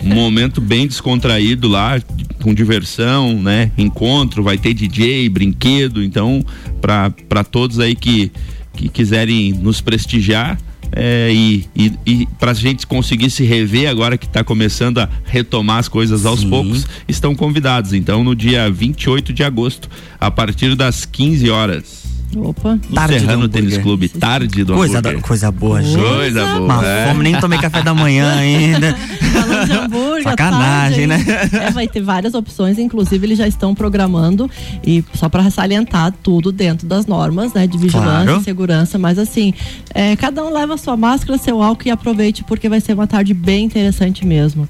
Um 0.03 0.13
momento 0.13 0.61
bem 0.61 0.85
descontraído 0.85 1.67
lá, 1.67 1.99
com 2.41 2.53
diversão, 2.53 3.41
né? 3.41 3.71
Encontro, 3.77 4.43
vai 4.43 4.57
ter 4.57 4.73
DJ, 4.73 5.27
brinquedo. 5.29 6.03
Então, 6.03 6.45
para 6.79 7.43
todos 7.43 7.79
aí 7.79 7.95
que, 7.95 8.31
que 8.73 8.87
quiserem 8.87 9.51
nos 9.53 9.81
prestigiar, 9.81 10.59
é, 10.91 11.29
e, 11.31 11.65
e, 11.75 11.93
e 12.05 12.25
para 12.39 12.51
a 12.51 12.53
gente 12.53 12.85
conseguir 12.85 13.29
se 13.29 13.43
rever 13.43 13.89
agora 13.89 14.17
que 14.17 14.25
está 14.25 14.43
começando 14.43 14.99
a 14.99 15.09
retomar 15.23 15.77
as 15.77 15.87
coisas 15.87 16.25
aos 16.25 16.41
Sim. 16.41 16.49
poucos, 16.49 16.87
estão 17.07 17.35
convidados. 17.35 17.93
Então, 17.93 18.23
no 18.23 18.35
dia 18.35 18.69
28 18.69 19.33
de 19.33 19.43
agosto, 19.43 19.89
a 20.19 20.29
partir 20.31 20.75
das 20.75 21.05
15 21.05 21.49
horas. 21.49 21.98
Opa. 22.37 22.79
Tarde 22.93 23.19
Serrano 23.19 23.47
Tênis 23.47 23.77
Clube, 23.79 24.07
tarde 24.07 24.63
do 24.63 24.75
coisa, 24.75 25.01
da, 25.01 25.15
coisa 25.15 25.51
boa, 25.51 25.81
gente. 25.81 25.99
Coisa 25.99 26.45
boa. 26.45 26.59
Uma 26.59 26.85
é. 26.85 27.07
fome, 27.07 27.23
nem 27.23 27.39
tomei 27.39 27.57
café 27.57 27.81
da 27.81 27.93
manhã 27.93 28.31
ainda. 28.37 28.95
Falando 29.33 29.65
de 29.65 29.71
hambúrguer, 29.71 30.23
Sacanagem, 30.23 31.07
tarde, 31.07 31.25
né? 31.25 31.49
É, 31.67 31.71
vai 31.71 31.87
ter 31.87 32.01
várias 32.01 32.33
opções, 32.33 32.77
inclusive 32.77 33.25
eles 33.25 33.37
já 33.37 33.47
estão 33.47 33.73
programando 33.73 34.49
e 34.85 35.03
só 35.13 35.27
para 35.27 35.49
salientar 35.49 36.13
tudo 36.21 36.51
dentro 36.51 36.87
das 36.87 37.07
normas, 37.07 37.53
né, 37.53 37.65
de 37.65 37.77
vigilância 37.77 38.25
claro. 38.25 38.41
e 38.41 38.43
segurança, 38.43 38.99
mas 38.99 39.17
assim, 39.17 39.53
é, 39.93 40.15
cada 40.15 40.43
um 40.43 40.53
leva 40.53 40.77
sua 40.77 40.95
máscara, 40.95 41.37
seu 41.37 41.63
álcool 41.63 41.87
e 41.87 41.91
aproveite 41.91 42.43
porque 42.43 42.69
vai 42.69 42.79
ser 42.79 42.93
uma 42.93 43.07
tarde 43.07 43.33
bem 43.33 43.65
interessante 43.65 44.25
mesmo. 44.25 44.69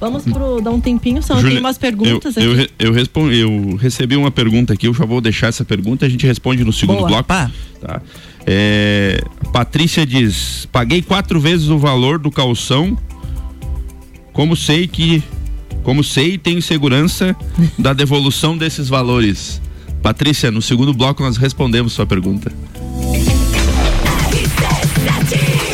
Vamos 0.00 0.24
pro 0.24 0.60
dar 0.60 0.70
um 0.70 0.80
tempinho, 0.80 1.22
só 1.22 1.34
Julia, 1.36 1.50
tem 1.50 1.60
umas 1.60 1.76
perguntas 1.76 2.36
eu, 2.36 2.52
aqui. 2.52 2.70
Eu, 2.78 2.88
eu, 2.88 2.92
respondi, 2.92 3.38
eu 3.38 3.76
recebi 3.76 4.16
uma 4.16 4.30
pergunta 4.30 4.72
aqui, 4.72 4.86
eu 4.86 4.94
já 4.94 5.04
vou 5.04 5.20
deixar 5.20 5.48
essa 5.48 5.64
pergunta, 5.64 6.06
a 6.06 6.08
gente 6.08 6.24
responde 6.26 6.64
no 6.64 6.72
segundo 6.72 6.98
Boa. 6.98 7.08
bloco. 7.08 7.28
Tá? 7.28 7.50
É, 8.46 9.20
Patrícia 9.52 10.06
diz: 10.06 10.68
paguei 10.70 11.02
quatro 11.02 11.40
vezes 11.40 11.68
o 11.68 11.78
valor 11.78 12.18
do 12.18 12.30
calção. 12.30 12.96
Como 14.32 14.54
sei 14.54 14.86
que. 14.86 15.22
Como 15.82 16.04
sei, 16.04 16.38
tenho 16.38 16.60
segurança 16.62 17.34
da 17.78 17.92
devolução 17.92 18.56
desses 18.56 18.88
valores. 18.88 19.60
Patrícia, 20.02 20.50
no 20.50 20.62
segundo 20.62 20.94
bloco 20.94 21.22
nós 21.22 21.36
respondemos 21.36 21.92
sua 21.92 22.06
pergunta. 22.06 22.52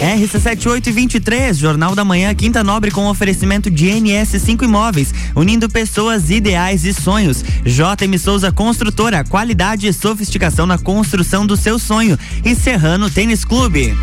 RC7823, 0.04 1.54
Jornal 1.54 1.94
da 1.94 2.04
Manhã, 2.04 2.34
Quinta 2.34 2.62
Nobre 2.62 2.90
com 2.90 3.06
oferecimento 3.06 3.70
de 3.70 3.86
NS5 3.86 4.64
Imóveis, 4.64 5.14
unindo 5.34 5.66
pessoas, 5.66 6.28
ideais 6.28 6.84
e 6.84 6.92
sonhos. 6.92 7.42
JM 7.64 8.18
Souza 8.18 8.52
Construtora, 8.52 9.24
qualidade 9.24 9.86
e 9.86 9.92
sofisticação 9.94 10.66
na 10.66 10.76
construção 10.76 11.46
do 11.46 11.56
seu 11.56 11.78
sonho. 11.78 12.18
E 12.44 12.54
Serrano 12.54 13.08
Tênis 13.08 13.46
Clube. 13.46 13.96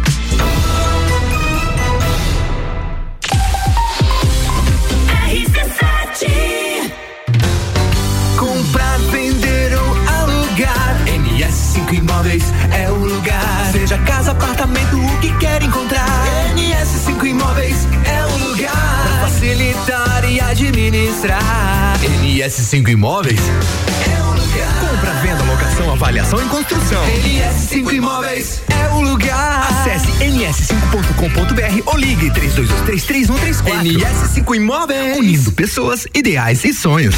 Administrar. 21.22 22.00
NS5 22.02 22.90
Imóveis 22.90 23.40
é 23.40 24.22
o 24.24 24.32
lugar. 24.34 24.80
Compra, 24.80 25.14
venda, 25.22 25.44
locação, 25.44 25.92
avaliação 25.92 26.44
e 26.44 26.50
construção. 26.50 27.04
NS5 27.06 27.94
Imóveis 27.94 28.62
é 28.70 28.88
o 28.94 29.02
lugar. 29.02 29.68
Acesse 29.70 30.08
ns5.com.br 30.24 31.82
ou 31.86 31.98
ligue 31.98 32.32
32233134. 32.32 33.64
NS5 33.84 34.56
Imóveis. 34.56 35.18
Unindo 35.18 35.52
pessoas, 35.52 36.08
ideais 36.14 36.64
e 36.66 36.74
sonhos. 36.74 37.16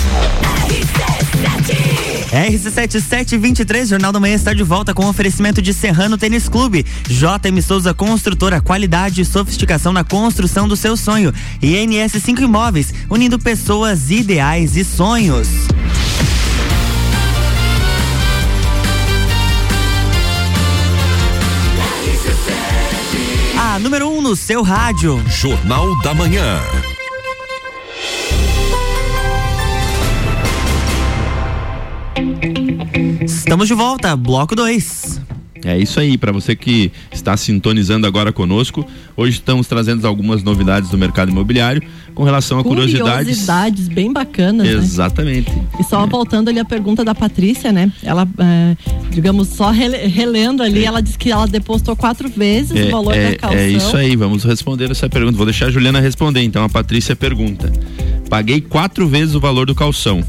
RC7723, 2.34 3.86
Jornal 3.86 4.12
da 4.12 4.20
Manhã 4.20 4.34
está 4.34 4.54
de 4.54 4.64
volta 4.64 4.92
com 4.92 5.06
oferecimento 5.06 5.62
de 5.62 5.72
Serrano 5.72 6.18
Tênis 6.18 6.50
Clube. 6.50 6.84
JM 7.08 7.62
Souza 7.62 7.94
Construtora, 7.94 8.60
qualidade 8.60 9.22
e 9.22 9.26
sofisticação 9.26 9.94
na 9.94 10.04
construção 10.04 10.68
do 10.68 10.76
seu 10.76 10.98
sonho. 10.98 11.32
E 11.62 11.76
NS5 11.76 12.42
Imóveis, 12.42 12.92
unindo 13.08 13.38
pessoas, 13.38 14.10
ideais 14.10 14.76
e 14.76 14.84
sonhos. 14.84 15.48
A 23.60 23.78
número 23.78 24.10
1 24.10 24.18
um 24.18 24.22
no 24.24 24.36
seu 24.36 24.64
rádio. 24.64 25.24
Jornal 25.30 26.02
da 26.02 26.16
Manhã. 26.16 26.60
Estamos 33.54 33.68
de 33.68 33.76
volta, 33.76 34.16
bloco 34.16 34.56
2. 34.56 35.22
É 35.64 35.78
isso 35.78 36.00
aí, 36.00 36.18
para 36.18 36.32
você 36.32 36.56
que 36.56 36.92
está 37.12 37.38
sintonizando 37.38 38.08
agora 38.08 38.34
conosco, 38.34 38.84
hoje 39.16 39.34
estamos 39.34 39.68
trazendo 39.68 40.08
algumas 40.08 40.42
novidades 40.42 40.90
do 40.90 40.98
mercado 40.98 41.30
imobiliário 41.30 41.84
com 42.16 42.24
relação 42.24 42.58
a 42.58 42.64
curiosidades. 42.64 43.26
Curiosidades 43.26 43.88
bem 43.90 44.12
bacanas. 44.12 44.66
Né? 44.66 44.74
Exatamente. 44.74 45.52
Né? 45.52 45.68
E 45.80 45.84
só 45.84 46.04
é. 46.04 46.08
voltando 46.08 46.50
ali 46.50 46.58
a 46.58 46.66
pergunta 46.66 47.06
da 47.06 47.14
Patrícia, 47.14 47.72
né? 47.72 47.92
Ela, 48.02 48.28
é, 48.40 48.76
digamos, 49.12 49.50
só 49.50 49.70
relendo 49.70 50.64
ali, 50.64 50.84
é. 50.84 50.88
ela 50.88 51.00
disse 51.00 51.20
que 51.20 51.32
ela 51.32 51.46
depositou 51.46 51.96
quatro 51.96 52.28
vezes 52.28 52.72
o 52.72 52.88
é, 52.88 52.90
valor 52.90 53.14
é, 53.14 53.32
da 53.34 53.38
calção. 53.38 53.60
É 53.60 53.70
isso 53.70 53.96
aí, 53.96 54.16
vamos 54.16 54.44
responder 54.44 54.90
essa 54.90 55.08
pergunta. 55.08 55.38
Vou 55.38 55.46
deixar 55.46 55.68
a 55.68 55.70
Juliana 55.70 56.00
responder. 56.00 56.42
Então, 56.42 56.64
a 56.64 56.70
Patrícia 56.70 57.16
pergunta: 57.16 57.72
Paguei 58.28 58.62
quatro 58.62 59.08
vezes 59.08 59.36
o 59.36 59.40
valor 59.40 59.68
do 59.68 59.76
calção. 59.76 60.24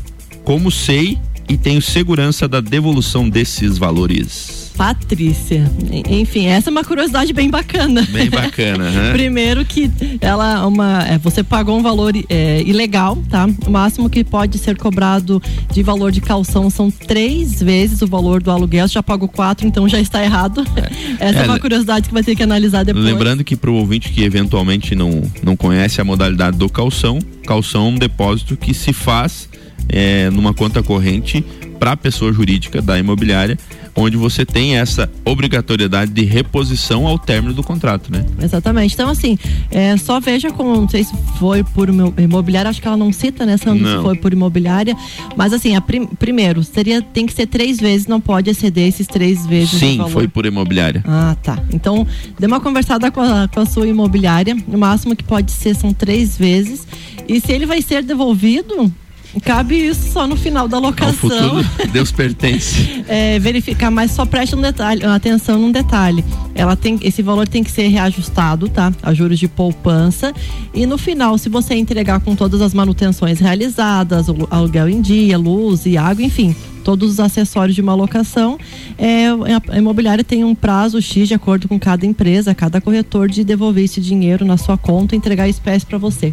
Como 0.44 0.70
sei 0.70 1.18
e 1.48 1.56
tenho 1.56 1.80
segurança 1.80 2.48
da 2.48 2.60
devolução 2.60 3.28
desses 3.28 3.78
valores. 3.78 4.72
Patrícia. 4.76 5.70
Enfim, 6.10 6.46
essa 6.46 6.68
é 6.68 6.72
uma 6.72 6.82
curiosidade 6.82 7.32
bem 7.32 7.48
bacana. 7.48 8.02
Bem 8.10 8.28
bacana, 8.30 8.90
né? 8.90 9.12
Primeiro 9.12 9.64
que 9.64 9.90
ela 10.20 10.66
uma, 10.66 11.04
é, 11.04 11.16
você 11.16 11.44
pagou 11.44 11.78
um 11.78 11.82
valor 11.82 12.12
é, 12.28 12.62
ilegal, 12.62 13.16
tá? 13.28 13.48
O 13.66 13.70
máximo 13.70 14.10
que 14.10 14.24
pode 14.24 14.58
ser 14.58 14.76
cobrado 14.76 15.40
de 15.72 15.82
valor 15.82 16.10
de 16.10 16.20
calção 16.20 16.68
são 16.68 16.90
três 16.90 17.62
vezes 17.62 18.02
o 18.02 18.06
valor 18.06 18.42
do 18.42 18.50
aluguel. 18.50 18.88
Você 18.88 18.94
já 18.94 19.02
pagou 19.02 19.28
quatro, 19.28 19.66
então 19.66 19.88
já 19.88 20.00
está 20.00 20.24
errado. 20.24 20.64
É. 20.76 21.28
Essa 21.28 21.40
é, 21.40 21.42
é 21.42 21.46
uma 21.46 21.60
curiosidade 21.60 22.08
que 22.08 22.14
vai 22.14 22.24
ter 22.24 22.34
que 22.34 22.42
analisar 22.42 22.84
depois. 22.84 23.04
Lembrando 23.04 23.44
que 23.44 23.54
para 23.54 23.70
o 23.70 23.74
ouvinte 23.74 24.10
que 24.10 24.24
eventualmente 24.24 24.96
não, 24.96 25.22
não 25.42 25.54
conhece 25.54 26.00
a 26.00 26.04
modalidade 26.04 26.58
do 26.58 26.68
calção, 26.68 27.20
calção 27.46 27.86
é 27.86 27.88
um 27.90 27.94
depósito 27.96 28.56
que 28.56 28.74
se 28.74 28.92
faz 28.92 29.48
é, 29.94 30.28
numa 30.30 30.52
conta 30.52 30.82
corrente 30.82 31.44
para 31.78 31.92
a 31.92 31.96
pessoa 31.96 32.32
jurídica 32.32 32.82
da 32.82 32.98
imobiliária 32.98 33.56
onde 33.96 34.16
você 34.16 34.44
tem 34.44 34.76
essa 34.76 35.08
obrigatoriedade 35.24 36.10
de 36.10 36.24
reposição 36.24 37.06
ao 37.06 37.16
término 37.16 37.54
do 37.54 37.62
contrato, 37.62 38.10
né? 38.10 38.24
Exatamente. 38.42 38.92
Então, 38.92 39.08
assim, 39.08 39.38
é, 39.70 39.96
só 39.96 40.18
veja 40.18 40.50
como, 40.50 40.74
não 40.74 40.88
sei 40.88 41.04
se 41.04 41.14
foi 41.38 41.62
por 41.62 41.88
imobiliária, 42.18 42.68
acho 42.68 42.80
que 42.82 42.88
ela 42.88 42.96
não 42.96 43.12
cita, 43.12 43.46
né, 43.46 43.56
Sandro, 43.56 43.84
Não. 43.84 43.98
se 43.98 44.02
foi 44.02 44.16
por 44.16 44.32
imobiliária, 44.32 44.96
mas 45.36 45.52
assim, 45.52 45.76
a 45.76 45.80
prim- 45.80 46.06
primeiro, 46.06 46.64
seria, 46.64 47.00
tem 47.00 47.24
que 47.24 47.32
ser 47.32 47.46
três 47.46 47.78
vezes, 47.78 48.08
não 48.08 48.20
pode 48.20 48.50
exceder 48.50 48.88
esses 48.88 49.06
três 49.06 49.46
vezes 49.46 49.78
Sim, 49.78 50.00
foi 50.10 50.26
por 50.26 50.44
imobiliária. 50.44 51.04
Ah, 51.06 51.36
tá. 51.40 51.62
Então, 51.72 52.04
dê 52.36 52.46
uma 52.48 52.58
conversada 52.60 53.12
com 53.12 53.20
a, 53.20 53.46
com 53.46 53.60
a 53.60 53.66
sua 53.66 53.86
imobiliária. 53.86 54.56
O 54.66 54.76
máximo 54.76 55.14
que 55.14 55.22
pode 55.22 55.52
ser 55.52 55.76
são 55.76 55.92
três 55.94 56.36
vezes. 56.36 56.84
E 57.28 57.40
se 57.40 57.52
ele 57.52 57.64
vai 57.64 57.80
ser 57.80 58.02
devolvido, 58.02 58.92
cabe 59.40 59.76
isso 59.76 60.12
só 60.12 60.26
no 60.26 60.36
final 60.36 60.68
da 60.68 60.78
locação. 60.78 61.14
futuro, 61.14 61.64
Deus 61.92 62.12
pertence. 62.12 63.04
É, 63.08 63.38
verificar, 63.38 63.90
mas 63.90 64.10
só 64.10 64.24
preste 64.24 64.54
um 64.54 64.60
detalhe, 64.60 65.04
atenção 65.04 65.58
num 65.58 65.72
detalhe. 65.72 66.24
Ela 66.54 66.76
tem, 66.76 66.98
esse 67.02 67.22
valor 67.22 67.48
tem 67.48 67.62
que 67.62 67.70
ser 67.70 67.88
reajustado, 67.88 68.68
tá? 68.68 68.92
A 69.02 69.12
juros 69.12 69.38
de 69.38 69.48
poupança. 69.48 70.32
E 70.72 70.86
no 70.86 70.96
final, 70.98 71.36
se 71.38 71.48
você 71.48 71.74
entregar 71.74 72.20
com 72.20 72.34
todas 72.34 72.60
as 72.60 72.72
manutenções 72.72 73.40
realizadas, 73.40 74.26
aluguel 74.50 74.88
em 74.88 75.00
dia, 75.00 75.36
luz 75.36 75.86
e 75.86 75.96
água, 75.96 76.24
enfim, 76.24 76.54
todos 76.84 77.12
os 77.12 77.20
acessórios 77.20 77.74
de 77.74 77.80
uma 77.80 77.94
locação, 77.94 78.58
é, 78.98 79.26
a 79.68 79.78
imobiliária 79.78 80.22
tem 80.22 80.44
um 80.44 80.54
prazo 80.54 81.00
X 81.00 81.26
de 81.26 81.34
acordo 81.34 81.66
com 81.66 81.78
cada 81.78 82.06
empresa, 82.06 82.54
cada 82.54 82.80
corretor, 82.80 83.28
de 83.28 83.42
devolver 83.42 83.84
esse 83.84 84.00
dinheiro 84.00 84.44
na 84.44 84.56
sua 84.56 84.76
conta 84.76 85.14
e 85.14 85.18
entregar 85.18 85.44
a 85.44 85.48
espécie 85.48 85.84
para 85.84 85.98
você. 85.98 86.32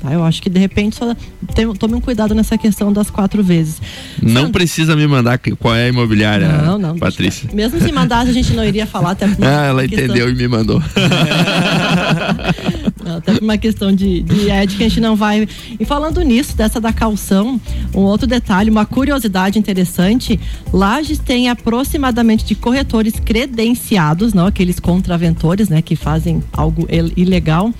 Tá? 0.00 0.12
Eu 0.12 0.22
acho 0.24 0.42
que 0.42 0.48
de 0.50 0.58
repente 0.58 0.96
só 0.96 1.14
tem- 1.54 1.72
tome 1.74 1.94
um 1.94 2.00
cuidado 2.00 2.34
nessa 2.34 2.56
questão 2.58 2.92
das 2.92 3.10
quatro 3.10 3.42
vezes. 3.42 3.80
Não 4.22 4.50
precisa 4.50 4.94
me 4.96 5.06
mandar 5.06 5.38
qual 5.58 5.74
é 5.74 5.84
a 5.84 5.88
imobiliária, 5.88 6.48
não, 6.48 6.78
não. 6.78 6.98
Patrícia. 6.98 7.48
Mesmo 7.52 7.80
se 7.80 7.90
mandasse, 7.92 8.30
a 8.30 8.34
gente 8.34 8.52
não 8.52 8.64
iria 8.64 8.86
falar 8.86 9.12
até 9.12 9.26
Ah, 9.42 9.66
ela 9.66 9.86
questão- 9.86 10.04
entendeu 10.04 10.30
e 10.30 10.34
me 10.34 10.46
mandou. 10.48 10.82
Até 13.06 13.34
por 13.34 13.42
uma 13.42 13.56
questão 13.56 13.92
de, 13.94 14.20
de 14.22 14.50
ética, 14.50 14.84
a 14.84 14.88
gente 14.88 15.00
não 15.00 15.14
vai. 15.16 15.46
E 15.78 15.84
falando 15.84 16.20
nisso, 16.22 16.56
dessa 16.56 16.80
da 16.80 16.92
calção, 16.92 17.60
um 17.94 18.00
outro 18.00 18.26
detalhe, 18.26 18.70
uma 18.70 18.84
curiosidade 18.84 19.58
interessante: 19.58 20.38
Lages 20.72 21.18
tem 21.18 21.48
aproximadamente 21.48 22.44
de 22.44 22.54
corretores 22.54 23.14
credenciados, 23.24 24.34
não 24.34 24.46
aqueles 24.46 24.80
contraventores, 24.80 25.68
né, 25.68 25.80
que 25.82 25.94
fazem 25.96 26.42
algo 26.52 26.86
il- 26.90 27.12
ilegal, 27.16 27.72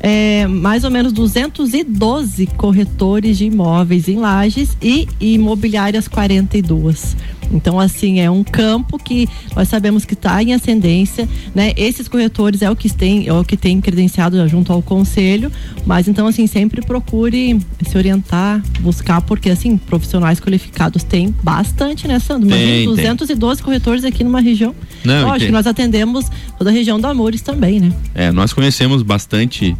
é, 0.00 0.46
mais 0.46 0.84
ou 0.84 0.90
menos 0.90 1.12
212 1.12 2.46
corretores 2.56 3.38
de 3.38 3.44
imóveis 3.46 4.08
em 4.08 4.16
Lages 4.16 4.76
e 4.82 5.06
imobiliárias 5.20 6.08
42. 6.08 7.16
Então, 7.52 7.78
assim, 7.78 8.20
é 8.20 8.30
um 8.30 8.42
campo 8.42 8.98
que 8.98 9.28
nós 9.54 9.68
sabemos 9.68 10.04
que 10.04 10.14
está 10.14 10.42
em 10.42 10.54
ascendência, 10.54 11.28
né? 11.54 11.72
Esses 11.76 12.08
corretores 12.08 12.62
é 12.62 12.70
o 12.70 12.76
que 12.76 12.92
tem, 12.92 13.26
é 13.28 13.32
o 13.32 13.44
que 13.44 13.56
tem 13.56 13.80
credenciado 13.80 14.46
junto 14.48 14.72
ao 14.72 14.82
conselho, 14.82 15.50
mas 15.86 16.08
então, 16.08 16.26
assim, 16.26 16.46
sempre 16.46 16.82
procure 16.82 17.60
se 17.86 17.96
orientar, 17.96 18.62
buscar, 18.80 19.20
porque, 19.22 19.50
assim, 19.50 19.76
profissionais 19.76 20.40
qualificados 20.40 21.02
tem 21.02 21.34
bastante, 21.42 22.08
né, 22.08 22.18
Sandro? 22.18 22.48
Tem, 22.48 22.84
Imagina, 22.84 22.96
tem. 22.96 23.14
212 23.14 23.62
corretores 23.62 24.04
aqui 24.04 24.24
numa 24.24 24.40
região. 24.40 24.74
Não, 25.04 25.22
Lógico 25.22 25.38
tem. 25.38 25.46
que 25.48 25.52
nós 25.52 25.66
atendemos 25.66 26.26
toda 26.58 26.70
a 26.70 26.72
região 26.72 26.98
do 26.98 27.06
Amores 27.06 27.42
também, 27.42 27.80
né? 27.80 27.92
É, 28.14 28.30
nós 28.30 28.52
conhecemos 28.52 29.02
bastante 29.02 29.76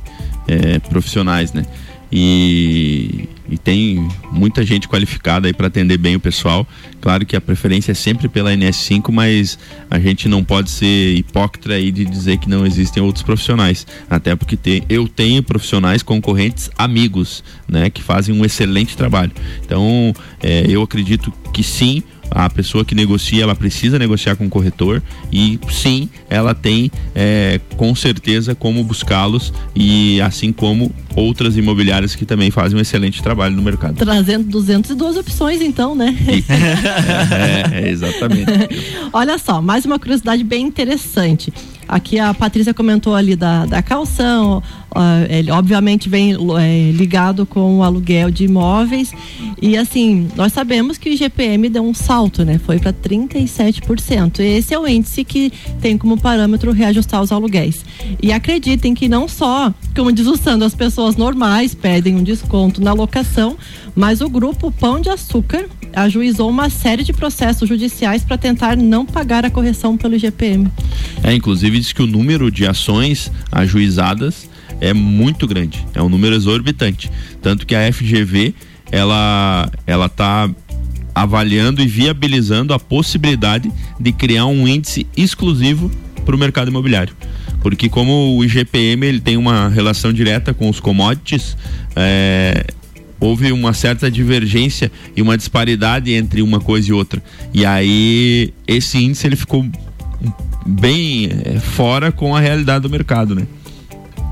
é, 0.47 0.79
profissionais, 0.79 1.53
né? 1.53 1.65
E, 2.11 3.29
e 3.53 3.59
tem 3.59 4.09
muita 4.33 4.65
gente 4.65 4.89
qualificada 4.89 5.47
aí 5.47 5.53
para 5.53 5.67
atender 5.67 5.99
bem 5.99 6.17
o 6.17 6.21
pessoal. 6.21 6.67
Claro 7.01 7.27
que 7.27 7.37
a 7.37 7.41
preferência 7.41 7.93
é 7.93 7.95
sempre 7.95 8.29
pela 8.29 8.51
NS5, 8.53 9.13
mas 9.13 9.59
a 9.91 9.99
gente 9.99 10.27
não 10.29 10.43
pode 10.43 10.71
ser 10.71 11.15
hipócrita 11.17 11.75
aí 11.75 11.93
de 11.93 12.05
dizer 12.05 12.39
que 12.39 12.49
não 12.49 12.65
existem 12.65 13.03
outros 13.03 13.23
profissionais. 13.23 13.87
Até 14.09 14.35
porque 14.35 14.57
te- 14.57 14.83
eu 14.89 15.07
tenho 15.07 15.43
profissionais 15.43 16.03
concorrentes 16.03 16.71
amigos, 16.79 17.45
né? 17.69 17.91
Que 17.91 18.03
fazem 18.03 18.35
um 18.35 18.45
excelente 18.45 18.97
trabalho. 18.97 19.33
Então, 19.65 20.15
é, 20.43 20.65
eu 20.69 20.83
acredito 20.83 21.33
que 21.53 21.63
sim, 21.63 22.03
a 22.35 22.51
pessoa 22.51 22.85
que 22.85 22.95
negocia, 22.95 23.43
ela 23.43 23.55
precisa 23.55 23.99
negociar 23.99 24.37
com 24.37 24.47
o 24.47 24.51
corretor 24.51 25.03
e 25.33 25.59
sim, 25.71 26.09
ela 26.29 26.55
tem 26.55 26.91
é, 27.15 27.61
com 27.77 27.95
certeza 27.95 28.55
como 28.55 28.83
buscá-los 28.85 29.53
e 29.75 30.21
assim 30.21 30.53
como 30.53 30.93
outras 31.15 31.57
imobiliárias 31.57 32.15
que 32.15 32.25
também 32.25 32.51
fazem 32.51 32.79
um 32.79 32.81
excelente 32.81 33.23
trabalho 33.23 33.55
no 33.55 33.63
mercado. 33.63 33.97
Trazendo 33.97 34.45
212 34.49 35.19
opções, 35.19 35.61
então, 35.61 35.95
né? 35.95 36.17
É, 37.33 37.85
é, 37.85 37.91
exatamente. 37.91 38.51
Olha 39.13 39.39
só, 39.39 39.61
mais 39.61 39.85
uma 39.85 39.99
curiosidade 39.99 40.43
bem 40.45 40.67
interessante. 40.67 41.53
Aqui 41.89 42.19
a 42.19 42.33
Patrícia 42.33 42.73
comentou 42.73 43.15
ali 43.15 43.37
da, 43.37 43.67
da 43.67 43.83
calção, 43.83 44.63
ah, 44.95 45.25
ele 45.29 45.51
obviamente 45.51 46.09
vem 46.09 46.33
eh, 46.33 46.91
ligado 46.93 47.47
com 47.47 47.79
o 47.79 47.83
aluguel 47.83 48.31
de 48.31 48.45
imóveis. 48.45 49.13
E 49.61 49.77
assim, 49.77 50.29
nós 50.37 50.53
sabemos 50.53 50.99
que 50.99 51.09
o 51.09 51.13
IGPM 51.13 51.69
deu 51.69 51.83
um 51.83 51.95
salto, 51.95 52.45
né? 52.45 52.59
Foi 52.59 52.79
para 52.79 52.93
37%. 52.93 54.41
Esse 54.41 54.75
é 54.75 54.79
o 54.79 54.87
índice 54.87 55.25
que 55.25 55.53
tem 55.81 55.97
como 55.97 56.19
parâmetro 56.19 56.73
reajustar 56.73 57.23
os 57.23 57.33
aluguéis. 57.33 57.85
E 58.23 58.33
acreditem 58.33 58.95
que 58.95 59.09
não 59.09 59.29
só, 59.29 59.73
como 59.95 60.13
diz 60.13 60.27
o 60.27 60.37
Sandro, 60.37 60.67
as 60.67 60.75
pessoas 60.75 61.17
normais 61.17 61.75
pedem 61.75 62.17
um 62.17 62.23
desconto 62.23 62.83
na 62.83 62.93
locação, 62.93 63.57
mas 63.95 64.21
o 64.21 64.29
grupo 64.29 64.71
Pão 64.71 65.01
de 65.01 65.09
Açúcar 65.09 65.67
ajuizou 65.95 66.49
uma 66.49 66.71
série 66.71 67.05
de 67.05 67.13
processos 67.13 67.69
judiciais 67.69 68.25
para 68.25 68.39
tentar 68.39 68.77
não 68.77 69.05
pagar 69.05 69.45
a 69.45 69.51
correção 69.51 69.97
pelo 69.97 70.15
IGPM. 70.15 70.71
É, 71.23 71.35
inclusive 71.35 71.79
diz 71.79 71.93
que 71.93 72.03
o 72.03 72.07
número 72.07 72.51
de 72.51 72.67
ações 72.67 73.31
ajuizadas 73.51 74.49
é 74.81 74.93
muito 74.93 75.47
grande, 75.47 75.85
é 75.95 76.03
um 76.03 76.09
número 76.09 76.35
exorbitante, 76.35 77.11
tanto 77.41 77.67
que 77.67 77.75
a 77.75 77.93
FGV 77.93 78.55
ela 78.91 79.71
ela 79.87 80.09
tá 80.09 80.51
avaliando 81.15 81.83
e 81.83 81.87
viabilizando 81.87 82.73
a 82.73 82.79
possibilidade 82.79 83.71
de 84.01 84.13
criar 84.13 84.47
um 84.47 84.67
índice 84.67 85.07
exclusivo 85.17 85.91
para 86.25 86.35
o 86.35 86.39
mercado 86.39 86.69
imobiliário. 86.69 87.15
Porque 87.61 87.89
como 87.89 88.37
o 88.37 88.45
IGPM 88.45 89.07
ele 89.07 89.21
tem 89.21 89.37
uma 89.37 89.69
relação 89.69 90.13
direta 90.13 90.53
com 90.53 90.69
os 90.69 90.81
commodities, 90.81 91.57
é, 91.95 92.65
houve 93.23 93.53
uma 93.53 93.73
certa 93.73 94.11
divergência 94.11 94.91
e 95.17 95.23
uma 95.23 95.37
disparidade 95.37 96.13
entre 96.13 96.43
uma 96.43 96.61
coisa 96.61 96.91
e 96.91 96.93
outra. 96.93 97.23
E 97.55 97.65
aí 97.65 98.53
esse 98.67 98.99
índice 98.99 99.27
ele 99.27 99.37
ficou 99.37 99.65
bem 100.67 101.31
é, 101.45 101.61
fora 101.61 102.11
com 102.11 102.35
a 102.35 102.41
realidade 102.41 102.83
do 102.83 102.91
mercado, 102.91 103.35
né? 103.35 103.47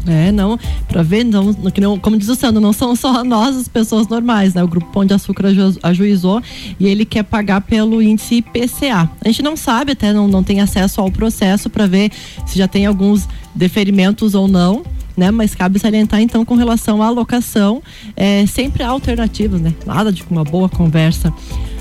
É, 0.06 0.32
não, 0.32 0.58
para 0.88 1.02
ver, 1.02 1.24
não, 1.24 1.54
não, 1.78 1.98
como 1.98 2.16
diz 2.16 2.28
o 2.28 2.34
Sandro, 2.34 2.58
não 2.60 2.72
são 2.72 2.96
só 2.96 3.22
nós 3.22 3.54
as 3.54 3.68
pessoas 3.68 4.08
normais, 4.08 4.54
né? 4.54 4.64
O 4.64 4.66
Grupo 4.66 4.90
Pão 4.90 5.04
de 5.04 5.12
Açúcar 5.12 5.48
aju- 5.48 5.78
ajuizou 5.82 6.42
e 6.80 6.86
ele 6.88 7.04
quer 7.04 7.22
pagar 7.22 7.60
pelo 7.60 8.02
índice 8.02 8.36
IPCA. 8.36 9.10
A 9.22 9.28
gente 9.28 9.42
não 9.42 9.56
sabe, 9.56 9.92
até 9.92 10.12
não, 10.12 10.26
não 10.26 10.42
tem 10.42 10.60
acesso 10.60 11.00
ao 11.02 11.10
processo 11.12 11.68
para 11.68 11.86
ver 11.86 12.10
se 12.46 12.56
já 12.58 12.66
tem 12.66 12.86
alguns 12.86 13.28
deferimentos 13.54 14.34
ou 14.34 14.48
não. 14.48 14.82
Né, 15.16 15.30
mas 15.30 15.54
cabe 15.54 15.78
salientar 15.78 16.20
então 16.20 16.44
com 16.44 16.54
relação 16.54 17.02
à 17.02 17.06
alocação, 17.06 17.82
é, 18.16 18.46
sempre 18.46 18.82
há 18.82 18.88
alternativas, 18.88 19.60
né? 19.60 19.74
Nada 19.84 20.10
de 20.10 20.24
uma 20.30 20.44
boa 20.44 20.68
conversa. 20.68 21.32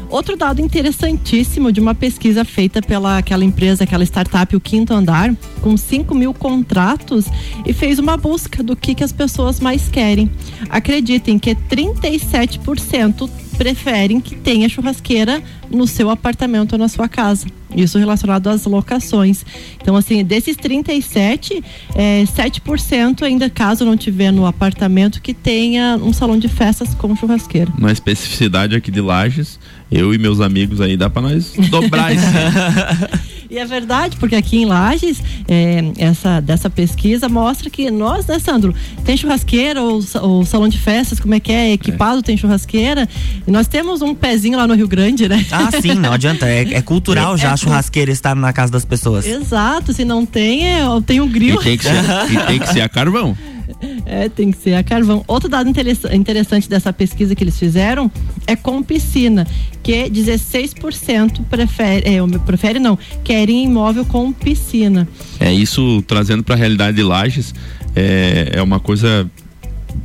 Outro 0.09 0.35
dado 0.35 0.59
interessantíssimo 0.59 1.71
de 1.71 1.79
uma 1.79 1.93
pesquisa 1.93 2.43
feita 2.43 2.81
pela 2.81 3.19
aquela 3.19 3.45
empresa, 3.45 3.83
aquela 3.83 4.03
startup, 4.03 4.55
o 4.55 4.59
Quinto 4.59 4.91
Andar, 4.91 5.35
com 5.61 5.77
5 5.77 6.15
mil 6.15 6.33
contratos 6.33 7.25
e 7.63 7.71
fez 7.73 7.99
uma 7.99 8.17
busca 8.17 8.63
do 8.63 8.75
que, 8.75 8.95
que 8.95 9.03
as 9.03 9.11
pessoas 9.11 9.59
mais 9.59 9.87
querem. 9.87 10.29
Acreditem 10.67 11.37
que 11.37 11.53
37% 11.53 13.29
preferem 13.59 14.21
que 14.21 14.37
tenha 14.37 14.69
churrasqueira 14.69 15.43
no 15.69 15.85
seu 15.85 16.09
apartamento 16.09 16.71
ou 16.73 16.79
na 16.79 16.87
sua 16.87 17.09
casa. 17.09 17.45
Isso 17.75 17.99
relacionado 17.99 18.47
às 18.47 18.65
locações. 18.65 19.45
Então, 19.81 19.97
assim, 19.97 20.23
desses 20.23 20.55
37, 20.55 21.61
é, 21.93 22.23
7% 22.23 23.21
ainda, 23.21 23.49
caso 23.49 23.83
não 23.83 23.97
tiver 23.97 24.31
no 24.31 24.45
apartamento, 24.45 25.21
que 25.21 25.33
tenha 25.33 25.99
um 26.01 26.13
salão 26.13 26.39
de 26.39 26.47
festas 26.47 26.95
com 26.95 27.13
churrasqueira. 27.17 27.71
Na 27.77 27.91
especificidade 27.91 28.77
aqui 28.77 28.89
de 28.89 29.01
Lages, 29.01 29.59
eu 29.91 30.13
e 30.13 30.17
meus 30.17 30.39
amigos 30.39 30.79
aí 30.79 30.95
dá 30.95 31.09
para 31.09 31.23
nós 31.23 31.53
dobrar 31.69 32.15
isso. 32.15 32.25
E 33.49 33.57
é 33.57 33.65
verdade, 33.65 34.15
porque 34.17 34.35
aqui 34.35 34.57
em 34.57 34.65
Lages, 34.65 35.19
é, 35.47 35.91
essa, 35.97 36.39
dessa 36.39 36.69
pesquisa 36.69 37.27
mostra 37.27 37.67
que 37.67 37.89
nós, 37.89 38.27
né, 38.27 38.37
Sandro, 38.37 38.75
tem 39.03 39.17
churrasqueira 39.17 39.81
ou, 39.81 39.99
ou 40.21 40.45
salão 40.45 40.67
de 40.67 40.77
festas, 40.77 41.19
como 41.19 41.33
é 41.33 41.39
que 41.39 41.51
é? 41.51 41.71
Equipado 41.71 42.21
tem 42.21 42.37
churrasqueira. 42.37 43.09
E 43.47 43.49
nós 43.51 43.67
temos 43.67 44.03
um 44.03 44.13
pezinho 44.13 44.55
lá 44.55 44.67
no 44.67 44.75
Rio 44.75 44.87
Grande, 44.87 45.27
né? 45.27 45.43
Ah, 45.51 45.69
sim, 45.81 45.95
não 45.95 46.13
adianta. 46.13 46.47
É, 46.47 46.75
é 46.75 46.81
cultural 46.81 47.33
É- 47.35 47.37
já 47.37 47.49
é 47.49 47.51
a 47.53 47.57
churrasqueira 47.57 48.11
estar 48.11 48.35
na 48.35 48.53
casa 48.53 48.71
das 48.71 48.85
pessoas. 48.85 49.25
Exato, 49.25 49.93
se 49.93 50.05
não 50.05 50.27
tem, 50.27 50.67
é, 50.67 50.81
tem 51.05 51.19
um 51.19 51.27
grill. 51.27 51.59
E 51.59 51.63
tem 51.63 51.77
que 51.77 51.85
ser, 51.85 51.93
e 52.31 52.45
tem 52.45 52.59
que 52.59 52.67
ser 52.71 52.81
a 52.81 52.89
carvão. 52.89 53.35
É, 54.05 54.27
tem 54.29 54.51
que 54.51 54.57
ser 54.57 54.73
a 54.75 54.83
carvão. 54.83 55.23
Outro 55.27 55.49
dado 55.49 55.69
interessa- 55.69 56.15
interessante 56.15 56.69
dessa 56.69 56.91
pesquisa 56.91 57.35
que 57.35 57.43
eles 57.43 57.57
fizeram 57.57 58.11
é 58.47 58.55
com 58.55 58.81
piscina, 58.81 59.45
que 59.83 60.09
16% 60.09 61.43
prefere, 61.49 62.03
é, 62.07 62.39
prefere 62.45 62.79
não, 62.79 62.97
querem 63.23 63.63
imóvel 63.65 64.05
com 64.05 64.31
piscina. 64.31 65.07
É 65.39 65.53
isso 65.53 66.01
trazendo 66.07 66.43
para 66.43 66.55
a 66.55 66.57
realidade 66.57 66.97
de 66.97 67.03
Lages, 67.03 67.53
é, 67.95 68.51
é 68.53 68.61
uma 68.61 68.79
coisa 68.79 69.29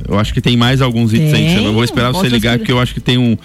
eu 0.07 0.19
acho 0.19 0.33
que 0.33 0.41
tem 0.41 0.57
mais 0.57 0.81
alguns 0.81 1.13
itens 1.13 1.33
aí. 1.33 1.63
Eu 1.63 1.73
vou 1.73 1.83
esperar 1.83 2.11
você 2.11 2.27
ligar, 2.27 2.57
porque 2.57 2.71
eu 2.71 2.79
acho 2.79 2.93
que 2.93 2.99
tem 2.99 3.17
um. 3.17 3.37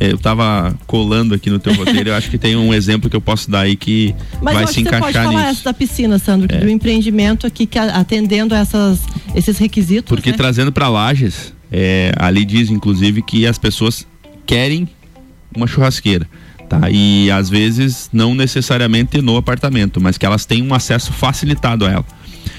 É, 0.00 0.12
eu 0.12 0.18
tava 0.18 0.74
colando 0.86 1.34
aqui 1.34 1.50
no 1.50 1.58
teu 1.58 1.74
roteiro, 1.74 2.10
eu 2.10 2.14
acho 2.14 2.30
que 2.30 2.38
tem 2.38 2.56
um 2.56 2.72
exemplo 2.72 3.10
que 3.10 3.16
eu 3.16 3.20
posso 3.20 3.50
dar 3.50 3.60
aí 3.60 3.74
que 3.74 4.14
Mas 4.40 4.54
vai 4.54 4.66
se 4.66 4.80
encaixar 4.80 5.02
nisso. 5.02 5.12
Mas 5.12 5.14
pode 5.14 5.34
falar 5.34 5.48
essa 5.48 5.64
da 5.64 5.74
piscina, 5.74 6.18
Sandro, 6.18 6.54
é. 6.54 6.60
do 6.60 6.68
empreendimento 6.68 7.46
aqui 7.46 7.66
que 7.66 7.78
atendendo 7.78 8.54
essas, 8.54 9.00
esses 9.34 9.58
requisitos. 9.58 10.08
Porque 10.08 10.30
né? 10.30 10.36
trazendo 10.36 10.70
para 10.70 10.88
Lages, 10.88 11.52
é, 11.70 12.12
ali 12.16 12.44
diz 12.44 12.70
inclusive 12.70 13.22
que 13.22 13.46
as 13.46 13.58
pessoas 13.58 14.06
querem 14.46 14.88
uma 15.54 15.66
churrasqueira. 15.66 16.28
Tá? 16.68 16.90
E 16.90 17.30
às 17.30 17.48
vezes 17.48 18.10
não 18.12 18.34
necessariamente 18.34 19.22
no 19.22 19.36
apartamento, 19.36 20.00
mas 20.00 20.18
que 20.18 20.26
elas 20.26 20.44
têm 20.44 20.62
um 20.62 20.74
acesso 20.74 21.12
facilitado 21.12 21.86
a 21.86 21.90
ela. 21.90 22.04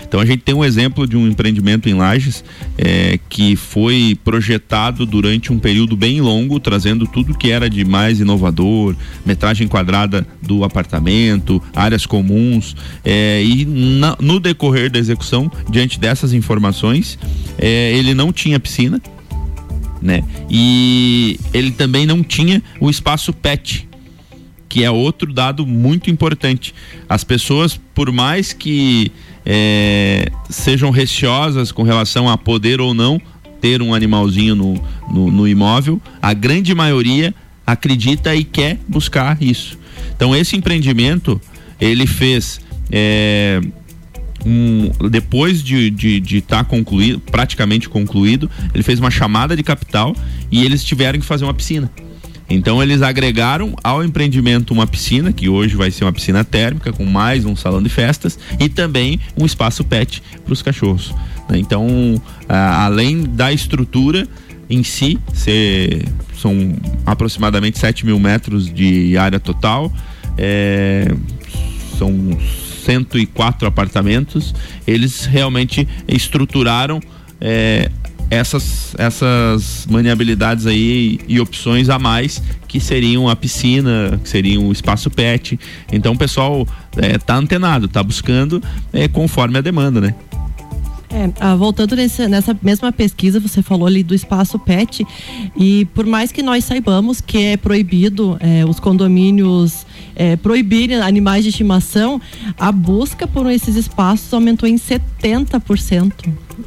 Então 0.10 0.20
a 0.20 0.26
gente 0.26 0.42
tem 0.42 0.56
um 0.56 0.66
exemplo 0.66 1.06
de 1.06 1.16
um 1.16 1.28
empreendimento 1.28 1.88
em 1.88 1.94
Lages 1.94 2.44
é, 2.80 3.20
que 3.30 3.56
foi 3.56 4.18
projetado 4.24 5.06
durante 5.06 5.54
um 5.54 5.60
período 5.60 5.96
bem 5.96 6.20
longo, 6.20 6.60
trazendo 6.60 7.06
tudo 7.06 7.38
que 7.38 7.52
era 7.52 7.70
de 7.70 7.86
mais 7.86 8.20
inovador, 8.20 8.96
metragem 9.24 9.68
quadrada 9.68 10.26
do 10.42 10.64
apartamento, 10.64 11.62
áreas 11.76 12.08
comuns 12.08 12.76
é, 13.06 13.44
e 13.44 13.66
na, 13.66 14.18
no 14.20 14.40
decorrer 14.40 14.92
da 14.92 14.98
execução, 14.98 15.50
diante 15.70 16.00
dessas 16.00 16.34
informações, 16.34 17.20
é, 17.60 17.96
ele 17.96 18.16
não 18.16 18.34
tinha 18.34 18.60
piscina, 18.60 19.00
né? 20.02 20.24
E 20.50 21.40
ele 21.54 21.70
também 21.70 22.08
não 22.08 22.24
tinha 22.24 22.64
o 22.80 22.90
espaço 22.90 23.32
PET, 23.32 23.88
que 24.68 24.84
é 24.84 24.90
outro 24.90 25.32
dado 25.32 25.68
muito 25.68 26.10
importante. 26.10 26.74
As 27.08 27.24
pessoas, 27.24 27.80
por 27.94 28.12
mais 28.12 28.54
que 28.54 29.12
é, 29.52 30.32
sejam 30.48 30.92
receosas 30.92 31.72
com 31.72 31.82
relação 31.82 32.30
a 32.30 32.38
poder 32.38 32.80
ou 32.80 32.94
não 32.94 33.20
ter 33.60 33.82
um 33.82 33.96
animalzinho 33.96 34.56
no, 34.56 34.76
no, 35.12 35.32
no 35.32 35.48
imóvel, 35.48 36.00
a 36.22 36.34
grande 36.34 36.76
maioria 36.76 37.34
acredita 37.66 38.36
e 38.36 38.44
quer 38.44 38.78
buscar 38.88 39.42
isso. 39.42 39.76
Então 40.16 40.36
esse 40.36 40.56
empreendimento 40.56 41.42
ele 41.82 42.06
fez 42.06 42.62
é, 42.92 43.60
um, 44.46 44.92
depois 45.10 45.64
de 45.64 45.88
estar 45.88 45.98
de, 45.98 46.20
de 46.20 46.42
tá 46.42 46.64
concluído, 46.64 47.20
praticamente 47.20 47.90
concluído, 47.90 48.52
ele 48.72 48.84
fez 48.84 49.00
uma 49.00 49.10
chamada 49.10 49.56
de 49.56 49.64
capital 49.64 50.16
e 50.52 50.64
eles 50.64 50.84
tiveram 50.84 51.20
que 51.20 51.26
fazer 51.26 51.46
uma 51.46 51.56
piscina. 51.56 51.92
Então 52.50 52.82
eles 52.82 53.02
agregaram 53.02 53.76
ao 53.84 54.04
empreendimento 54.04 54.74
uma 54.74 54.88
piscina, 54.88 55.32
que 55.32 55.48
hoje 55.48 55.76
vai 55.76 55.92
ser 55.92 56.04
uma 56.04 56.14
piscina 56.14 56.44
térmica, 56.44 56.92
com 56.92 57.06
mais 57.06 57.46
um 57.46 57.56
salão 57.56 57.82
de 57.82 57.90
festas, 57.90 58.40
e 58.60 58.68
também 58.68 59.20
um 59.38 59.46
espaço 59.46 59.84
pet 59.84 60.24
para 60.44 60.54
os 60.54 60.62
cachorros. 60.62 61.14
Né? 61.48 61.60
Então, 61.60 62.20
além 62.48 63.24
da 63.24 63.54
estrutura 63.54 64.28
em 64.70 64.84
si, 64.84 65.20
são 66.36 66.76
aproximadamente 67.06 67.78
7 67.78 68.06
mil 68.06 68.20
metros 68.20 68.72
de 68.72 69.18
área 69.18 69.40
total, 69.40 69.92
é, 70.38 71.14
são 71.98 72.38
104 72.86 73.68
apartamentos, 73.68 74.56
eles 74.88 75.26
realmente 75.26 75.88
estruturaram 76.08 77.00
é, 77.42 77.92
essas, 78.30 78.94
essas 78.98 79.88
maniabilidades 79.90 80.66
aí 80.66 81.20
e 81.28 81.40
opções 81.40 81.90
a 81.90 81.98
mais 81.98 82.42
que 82.68 82.80
seriam 82.80 83.28
a 83.28 83.36
piscina, 83.36 84.20
que 84.24 84.30
seriam 84.30 84.68
o 84.68 84.72
espaço 84.72 85.10
pet. 85.10 85.60
Então 85.92 86.14
o 86.14 86.18
pessoal 86.18 86.68
é, 86.98 87.18
tá 87.18 87.36
antenado, 87.36 87.88
tá 87.88 88.04
buscando 88.04 88.62
é, 88.94 89.08
conforme 89.08 89.58
a 89.58 89.62
demanda, 89.62 90.00
né? 90.00 90.14
É, 91.12 91.28
ah, 91.40 91.56
voltando 91.56 91.96
nesse, 91.96 92.28
nessa 92.28 92.56
mesma 92.62 92.92
pesquisa, 92.92 93.40
você 93.40 93.64
falou 93.64 93.88
ali 93.88 94.04
do 94.04 94.14
espaço 94.14 94.60
PET, 94.60 95.04
e 95.58 95.86
por 95.96 96.06
mais 96.06 96.32
que 96.32 96.44
nós 96.44 96.64
saibamos 96.64 97.20
que 97.20 97.38
é 97.40 97.58
proibido 97.58 98.38
é, 98.40 98.64
os 98.64 98.80
condomínios 98.80 99.88
é, 100.16 100.36
proibirem 100.36 100.98
animais 100.98 101.44
de 101.44 101.50
estimação, 101.50 102.22
a 102.58 102.72
busca 102.72 103.28
por 103.28 103.50
esses 103.50 103.76
espaços 103.76 104.34
aumentou 104.34 104.68
em 104.68 104.76
70% 104.76 106.14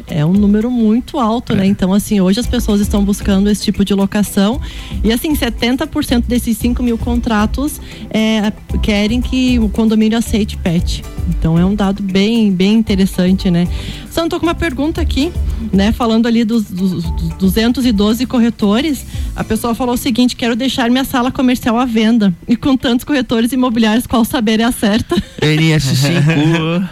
é 0.07 0.25
um 0.25 0.33
número 0.33 0.71
muito 0.71 1.19
alto, 1.19 1.55
né? 1.55 1.67
Então, 1.67 1.93
assim, 1.93 2.21
hoje 2.21 2.41
as 2.41 2.47
pessoas 2.47 2.81
estão 2.81 3.05
buscando 3.05 3.49
esse 3.49 3.63
tipo 3.63 3.85
de 3.85 3.95
locação 3.95 4.61
e, 5.03 5.13
assim, 5.13 5.35
70% 5.35 6.25
desses 6.27 6.57
5 6.59 6.83
mil 6.83 6.99
contratos 6.99 7.81
é, 8.11 8.53
querem 8.83 9.21
que 9.21 9.59
o 9.59 9.69
condomínio 9.69 10.19
aceite 10.19 10.57
PET. 10.57 11.05
Então, 11.29 11.59
é 11.59 11.65
um 11.65 11.75
dado 11.75 12.03
bem, 12.03 12.51
bem 12.51 12.75
interessante, 12.75 13.51
né? 13.51 13.69
Só 14.11 14.29
tô 14.29 14.39
com 14.39 14.47
uma 14.47 14.55
pergunta 14.55 15.01
aqui, 15.01 15.33
né? 15.73 15.93
Falando 15.93 16.27
ali 16.27 16.45
dos, 16.45 16.65
dos, 16.65 17.03
dos 17.03 17.29
212 17.39 18.27
corretores, 18.27 19.07
a 19.35 19.43
pessoa 19.43 19.75
falou 19.75 19.95
o 19.95 19.99
seguinte: 19.99 20.37
quero 20.37 20.55
deixar 20.55 20.91
minha 20.91 21.05
sala 21.05 21.31
comercial 21.31 21.79
à 21.79 21.85
venda. 21.85 22.35
E 22.47 22.57
com 22.57 22.77
tantos 22.77 23.05
corretores 23.05 23.22
imobiliários, 23.53 24.07
qual 24.07 24.25
saber 24.25 24.61
é 24.61 24.65
a 24.65 24.73
certa? 24.73 25.17
NS5. 25.41 26.89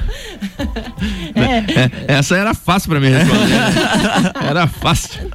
é. 1.34 1.80
É, 1.80 1.90
essa 2.18 2.36
era 2.36 2.54
fácil 2.54 2.90
para 2.90 3.00
mim 3.00 3.08
responder. 3.08 4.48
Era 4.48 4.66
fácil. 4.66 5.30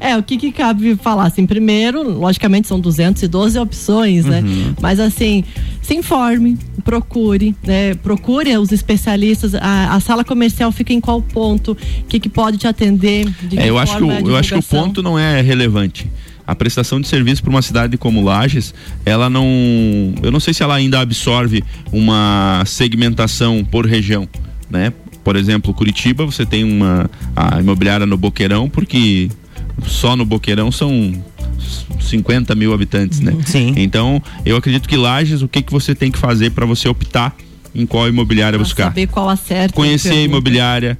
É, 0.00 0.16
o 0.16 0.22
que, 0.22 0.36
que 0.36 0.52
cabe 0.52 0.96
falar? 0.96 1.26
Assim, 1.26 1.46
primeiro, 1.46 2.02
logicamente 2.02 2.68
são 2.68 2.80
212 2.80 3.58
opções, 3.58 4.24
né? 4.24 4.40
Uhum. 4.40 4.74
Mas 4.80 5.00
assim, 5.00 5.44
se 5.82 5.94
informe, 5.94 6.58
procure, 6.84 7.54
né? 7.62 7.94
Procure 7.94 8.56
os 8.56 8.72
especialistas. 8.72 9.54
A, 9.54 9.94
a 9.94 10.00
sala 10.00 10.24
comercial 10.24 10.70
fica 10.72 10.92
em 10.92 11.00
qual 11.00 11.20
ponto? 11.22 11.72
O 11.72 12.04
que, 12.08 12.20
que 12.20 12.28
pode 12.28 12.58
te 12.58 12.66
atender? 12.66 13.26
É, 13.56 13.68
eu, 13.68 13.78
acho 13.78 13.96
que 13.96 14.02
eu 14.02 14.36
acho 14.36 14.54
que 14.54 14.58
o 14.58 14.62
ponto 14.62 15.02
não 15.02 15.18
é 15.18 15.40
relevante 15.40 16.08
a 16.46 16.54
prestação 16.54 17.00
de 17.00 17.08
serviço 17.08 17.42
para 17.42 17.50
uma 17.50 17.62
cidade 17.62 17.98
como 17.98 18.22
Lages, 18.22 18.72
ela 19.04 19.28
não, 19.28 19.46
eu 20.22 20.30
não 20.30 20.38
sei 20.38 20.54
se 20.54 20.62
ela 20.62 20.74
ainda 20.74 21.00
absorve 21.00 21.64
uma 21.92 22.62
segmentação 22.66 23.64
por 23.64 23.86
região, 23.86 24.28
né? 24.70 24.92
Por 25.24 25.34
exemplo, 25.34 25.74
Curitiba, 25.74 26.24
você 26.24 26.46
tem 26.46 26.62
uma 26.62 27.10
a 27.34 27.60
imobiliária 27.60 28.06
no 28.06 28.16
Boqueirão, 28.16 28.68
porque 28.68 29.28
só 29.84 30.14
no 30.14 30.24
Boqueirão 30.24 30.70
são 30.70 31.12
50 32.00 32.54
mil 32.54 32.72
habitantes, 32.72 33.18
né? 33.18 33.34
Sim. 33.44 33.74
Então, 33.76 34.22
eu 34.44 34.56
acredito 34.56 34.88
que 34.88 34.96
Lages, 34.96 35.42
o 35.42 35.48
que, 35.48 35.62
que 35.62 35.72
você 35.72 35.96
tem 35.96 36.12
que 36.12 36.18
fazer 36.18 36.50
para 36.52 36.64
você 36.64 36.88
optar 36.88 37.34
em 37.74 37.84
qual 37.84 38.08
imobiliária 38.08 38.56
buscar? 38.58 38.84
Saber 38.84 39.08
qual 39.08 39.28
acerta. 39.28 39.74
Conhecer 39.74 40.12
a 40.12 40.22
imobiliária, 40.22 40.96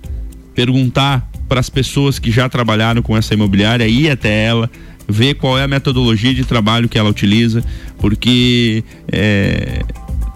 perguntar 0.55 1.31
para 1.49 1.61
as 1.61 1.71
pessoas 1.71 2.19
que 2.19 2.31
já 2.31 2.49
trabalharam 2.49 3.03
com 3.03 3.17
essa 3.17 3.33
imobiliária, 3.33 3.87
ir 3.87 4.11
até 4.11 4.45
ela, 4.45 4.71
ver 5.09 5.35
qual 5.35 5.59
é 5.59 5.63
a 5.63 5.69
metodologia 5.69 6.35
de 6.35 6.45
trabalho 6.45 6.89
que 6.89 6.99
ela 6.99 7.09
utiliza, 7.09 7.65
porque 7.99 8.83
é, 9.11 9.83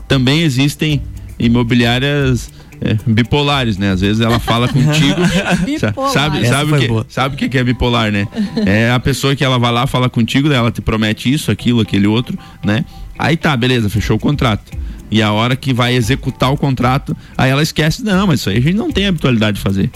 também 0.06 0.42
existem 0.42 1.02
imobiliárias 1.38 2.50
é, 2.80 2.96
bipolares, 3.06 3.76
né? 3.76 3.90
Às 3.90 4.00
vezes 4.00 4.20
ela 4.20 4.38
fala 4.38 4.66
contigo. 4.72 5.20
sabe, 6.12 6.46
sabe, 6.46 6.72
o 6.72 6.78
que, 6.78 7.12
sabe 7.12 7.34
o 7.34 7.50
que 7.50 7.58
é 7.58 7.64
bipolar, 7.64 8.10
né? 8.10 8.26
É 8.66 8.90
a 8.90 8.98
pessoa 8.98 9.36
que 9.36 9.44
ela 9.44 9.58
vai 9.58 9.72
lá, 9.72 9.86
fala 9.86 10.08
contigo, 10.08 10.50
ela 10.50 10.70
te 10.70 10.80
promete 10.80 11.32
isso, 11.32 11.50
aquilo, 11.50 11.80
aquele 11.80 12.06
outro, 12.06 12.38
né? 12.64 12.84
Aí 13.18 13.36
tá, 13.36 13.56
beleza, 13.56 13.88
fechou 13.88 14.16
o 14.16 14.20
contrato. 14.20 14.72
E 15.10 15.20
a 15.20 15.32
hora 15.32 15.56
que 15.56 15.74
vai 15.74 15.94
executar 15.94 16.52
o 16.52 16.56
contrato, 16.56 17.16
aí 17.36 17.50
ela 17.50 17.62
esquece, 17.62 18.02
não, 18.04 18.28
mas 18.28 18.40
isso 18.40 18.48
aí 18.48 18.58
a 18.58 18.60
gente 18.60 18.76
não 18.76 18.90
tem 18.90 19.06
habitualidade 19.06 19.56
de 19.56 19.62
fazer. 19.62 19.90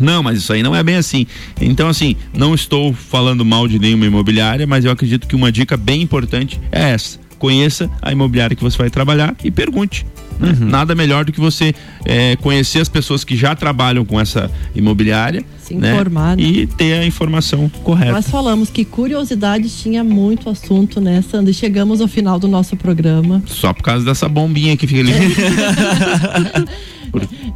Não, 0.00 0.22
mas 0.22 0.38
isso 0.38 0.52
aí 0.52 0.62
não 0.62 0.74
é 0.74 0.82
bem 0.82 0.96
assim. 0.96 1.26
Então, 1.60 1.88
assim, 1.88 2.16
não 2.32 2.54
estou 2.54 2.92
falando 2.92 3.44
mal 3.44 3.66
de 3.66 3.78
nenhuma 3.78 4.06
imobiliária, 4.06 4.66
mas 4.66 4.84
eu 4.84 4.90
acredito 4.90 5.26
que 5.26 5.36
uma 5.36 5.50
dica 5.50 5.76
bem 5.76 6.02
importante 6.02 6.60
é 6.70 6.90
essa. 6.90 7.18
Conheça 7.38 7.90
a 8.02 8.10
imobiliária 8.10 8.56
que 8.56 8.62
você 8.62 8.76
vai 8.76 8.90
trabalhar 8.90 9.34
e 9.44 9.50
pergunte. 9.50 10.04
Né? 10.38 10.56
Uhum. 10.60 10.68
Nada 10.68 10.94
melhor 10.94 11.24
do 11.24 11.32
que 11.32 11.40
você 11.40 11.74
é, 12.04 12.36
conhecer 12.36 12.80
as 12.80 12.88
pessoas 12.88 13.24
que 13.24 13.36
já 13.36 13.54
trabalham 13.54 14.04
com 14.04 14.20
essa 14.20 14.50
imobiliária. 14.74 15.44
Se 15.58 15.74
né? 15.74 15.92
informar. 15.92 16.36
Né? 16.36 16.42
E 16.42 16.66
ter 16.66 16.94
a 16.94 17.06
informação 17.06 17.68
correta. 17.82 18.12
Nós 18.12 18.28
falamos 18.28 18.70
que 18.70 18.84
curiosidades 18.84 19.80
tinha 19.80 20.02
muito 20.04 20.48
assunto, 20.48 21.00
né, 21.00 21.22
Sandra? 21.28 21.50
E 21.50 21.54
chegamos 21.54 22.00
ao 22.00 22.08
final 22.08 22.38
do 22.38 22.48
nosso 22.48 22.76
programa. 22.76 23.42
Só 23.46 23.72
por 23.72 23.82
causa 23.82 24.04
dessa 24.04 24.28
bombinha 24.28 24.76
que 24.76 24.86
fica 24.86 25.00
ali. 25.00 25.12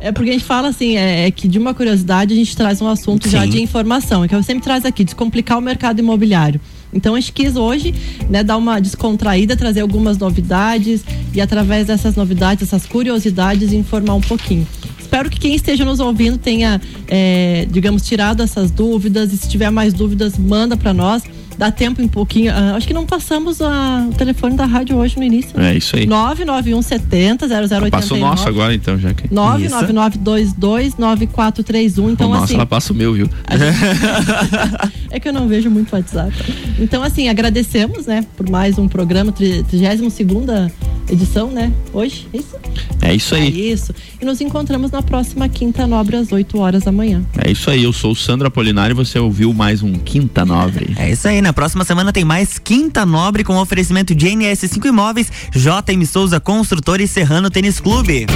É 0.01 0.11
porque 0.11 0.31
a 0.31 0.33
gente 0.33 0.45
fala 0.45 0.69
assim, 0.69 0.97
é, 0.97 1.27
é, 1.27 1.31
que 1.31 1.47
de 1.47 1.59
uma 1.59 1.75
curiosidade 1.75 2.33
a 2.33 2.37
gente 2.37 2.57
traz 2.57 2.81
um 2.81 2.89
assunto 2.89 3.25
Sim. 3.25 3.31
já 3.31 3.47
de 3.47 3.61
informação, 3.61 4.25
é 4.25 4.29
que 4.29 4.35
eu 4.35 4.43
sempre 4.43 4.63
traz 4.65 4.85
aqui, 4.85 5.05
descomplicar 5.05 5.59
o 5.59 5.61
mercado 5.61 6.01
imobiliário. 6.01 6.61
Então 6.93 7.15
a 7.15 7.21
gente 7.21 7.33
quis 7.33 7.57
hoje 7.57 7.95
né, 8.29 8.43
dar 8.43 8.57
uma 8.57 8.81
descontraída, 8.81 9.57
trazer 9.57 9.81
algumas 9.81 10.19
novidades 10.19 11.05
e 11.33 11.41
através 11.41 11.87
dessas 11.87 12.17
novidades, 12.17 12.69
essas 12.69 12.85
curiosidades, 12.87 13.73
informar 13.73 14.15
um 14.15 14.21
pouquinho. 14.21 14.67
Espero 14.99 15.29
que 15.29 15.39
quem 15.39 15.55
esteja 15.55 15.85
nos 15.85 16.01
ouvindo 16.01 16.39
tenha, 16.39 16.81
é, 17.07 17.67
digamos, 17.71 18.03
tirado 18.03 18.43
essas 18.43 18.71
dúvidas. 18.71 19.33
E 19.33 19.37
se 19.37 19.47
tiver 19.49 19.71
mais 19.71 19.93
dúvidas, 19.93 20.39
manda 20.39 20.75
para 20.75 20.95
nós 20.95 21.23
dá 21.57 21.71
tempo 21.71 22.03
um 22.03 22.09
pouquinho. 22.09 22.53
Uh, 22.53 22.75
acho 22.77 22.87
que 22.87 22.95
não 22.95 23.07
passamos 23.07 23.61
a, 23.61 24.07
o 24.11 24.15
telefone 24.15 24.57
da 24.57 24.67
rádio 24.67 24.97
hoje 24.97 25.19
no 25.19 25.25
início. 25.25 25.61
É 25.61 25.77
isso 25.77 25.97
aí. 25.97 26.07
991 26.07 26.83
70 26.83 27.49
0089. 27.49 27.91
Passa 27.91 28.15
o 28.15 28.19
nosso 28.19 28.49
agora 28.49 28.73
então, 28.75 28.99
já 28.99 29.13
que. 29.15 29.29
999229431. 29.29 32.13
Então, 32.13 32.29
o 32.29 32.31
nosso, 32.31 32.45
assim. 32.45 32.55
ela 32.55 32.67
passa 32.67 32.93
o 32.93 32.97
meu, 32.97 33.15
viu? 33.15 33.29
Gente... 33.51 35.03
é 35.11 35.21
que 35.21 35.29
eu 35.29 35.33
não 35.33 35.49
vejo 35.49 35.71
muito 35.71 35.95
WhatsApp. 35.95 36.33
Então, 36.79 37.03
assim, 37.03 37.29
agradecemos, 37.29 38.07
né, 38.07 38.25
por 38.37 38.49
mais 38.49 38.79
um 38.79 38.87
programa, 38.89 39.33
32 39.33 40.13
segunda 40.13 40.71
edição, 41.13 41.51
né? 41.51 41.73
Hoje, 41.93 42.27
é 42.33 42.39
isso? 42.39 42.57
É 43.03 43.15
isso 43.15 43.35
aí. 43.35 43.47
É 43.47 43.73
isso. 43.73 43.95
E 44.21 44.25
nos 44.25 44.41
encontramos 44.41 44.91
na 44.91 45.03
próxima 45.03 45.49
Quinta 45.49 45.87
Nobre 45.87 46.17
às 46.17 46.33
8 46.33 46.59
horas 46.59 46.85
da 46.85 46.93
manhã. 46.93 47.23
É 47.45 47.51
isso 47.51 47.71
aí. 47.71 47.85
Eu 47.85 47.93
sou 47.93 48.13
o 48.13 48.17
Sandro 48.17 48.49
Apolinário 48.49 48.95
e 48.95 48.97
você 48.97 49.19
ouviu 49.19 49.53
mais 49.53 49.83
um 49.83 49.93
Quinta 49.93 50.45
Nobre. 50.45 50.95
É 50.97 51.11
isso 51.11 51.29
aí. 51.29 51.43
Na 51.43 51.53
próxima 51.53 51.85
semana 51.85 52.13
tem 52.13 52.25
mais 52.25 52.59
Quinta 52.59 53.05
Nobre 53.05 53.45
com 53.45 53.57
oferecimento 53.59 54.15
de 54.15 54.27
NS5 54.27 54.87
Imóveis, 54.87 55.31
JM 55.51 56.05
Souza 56.07 56.41
Construtora 56.41 57.03
e 57.03 57.09
Serrano 57.09 57.51
Tênis 57.51 57.79
Clube. 57.79 58.27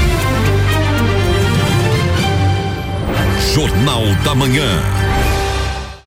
Jornal 3.55 4.03
da 4.23 4.35
Manhã. 4.35 5.06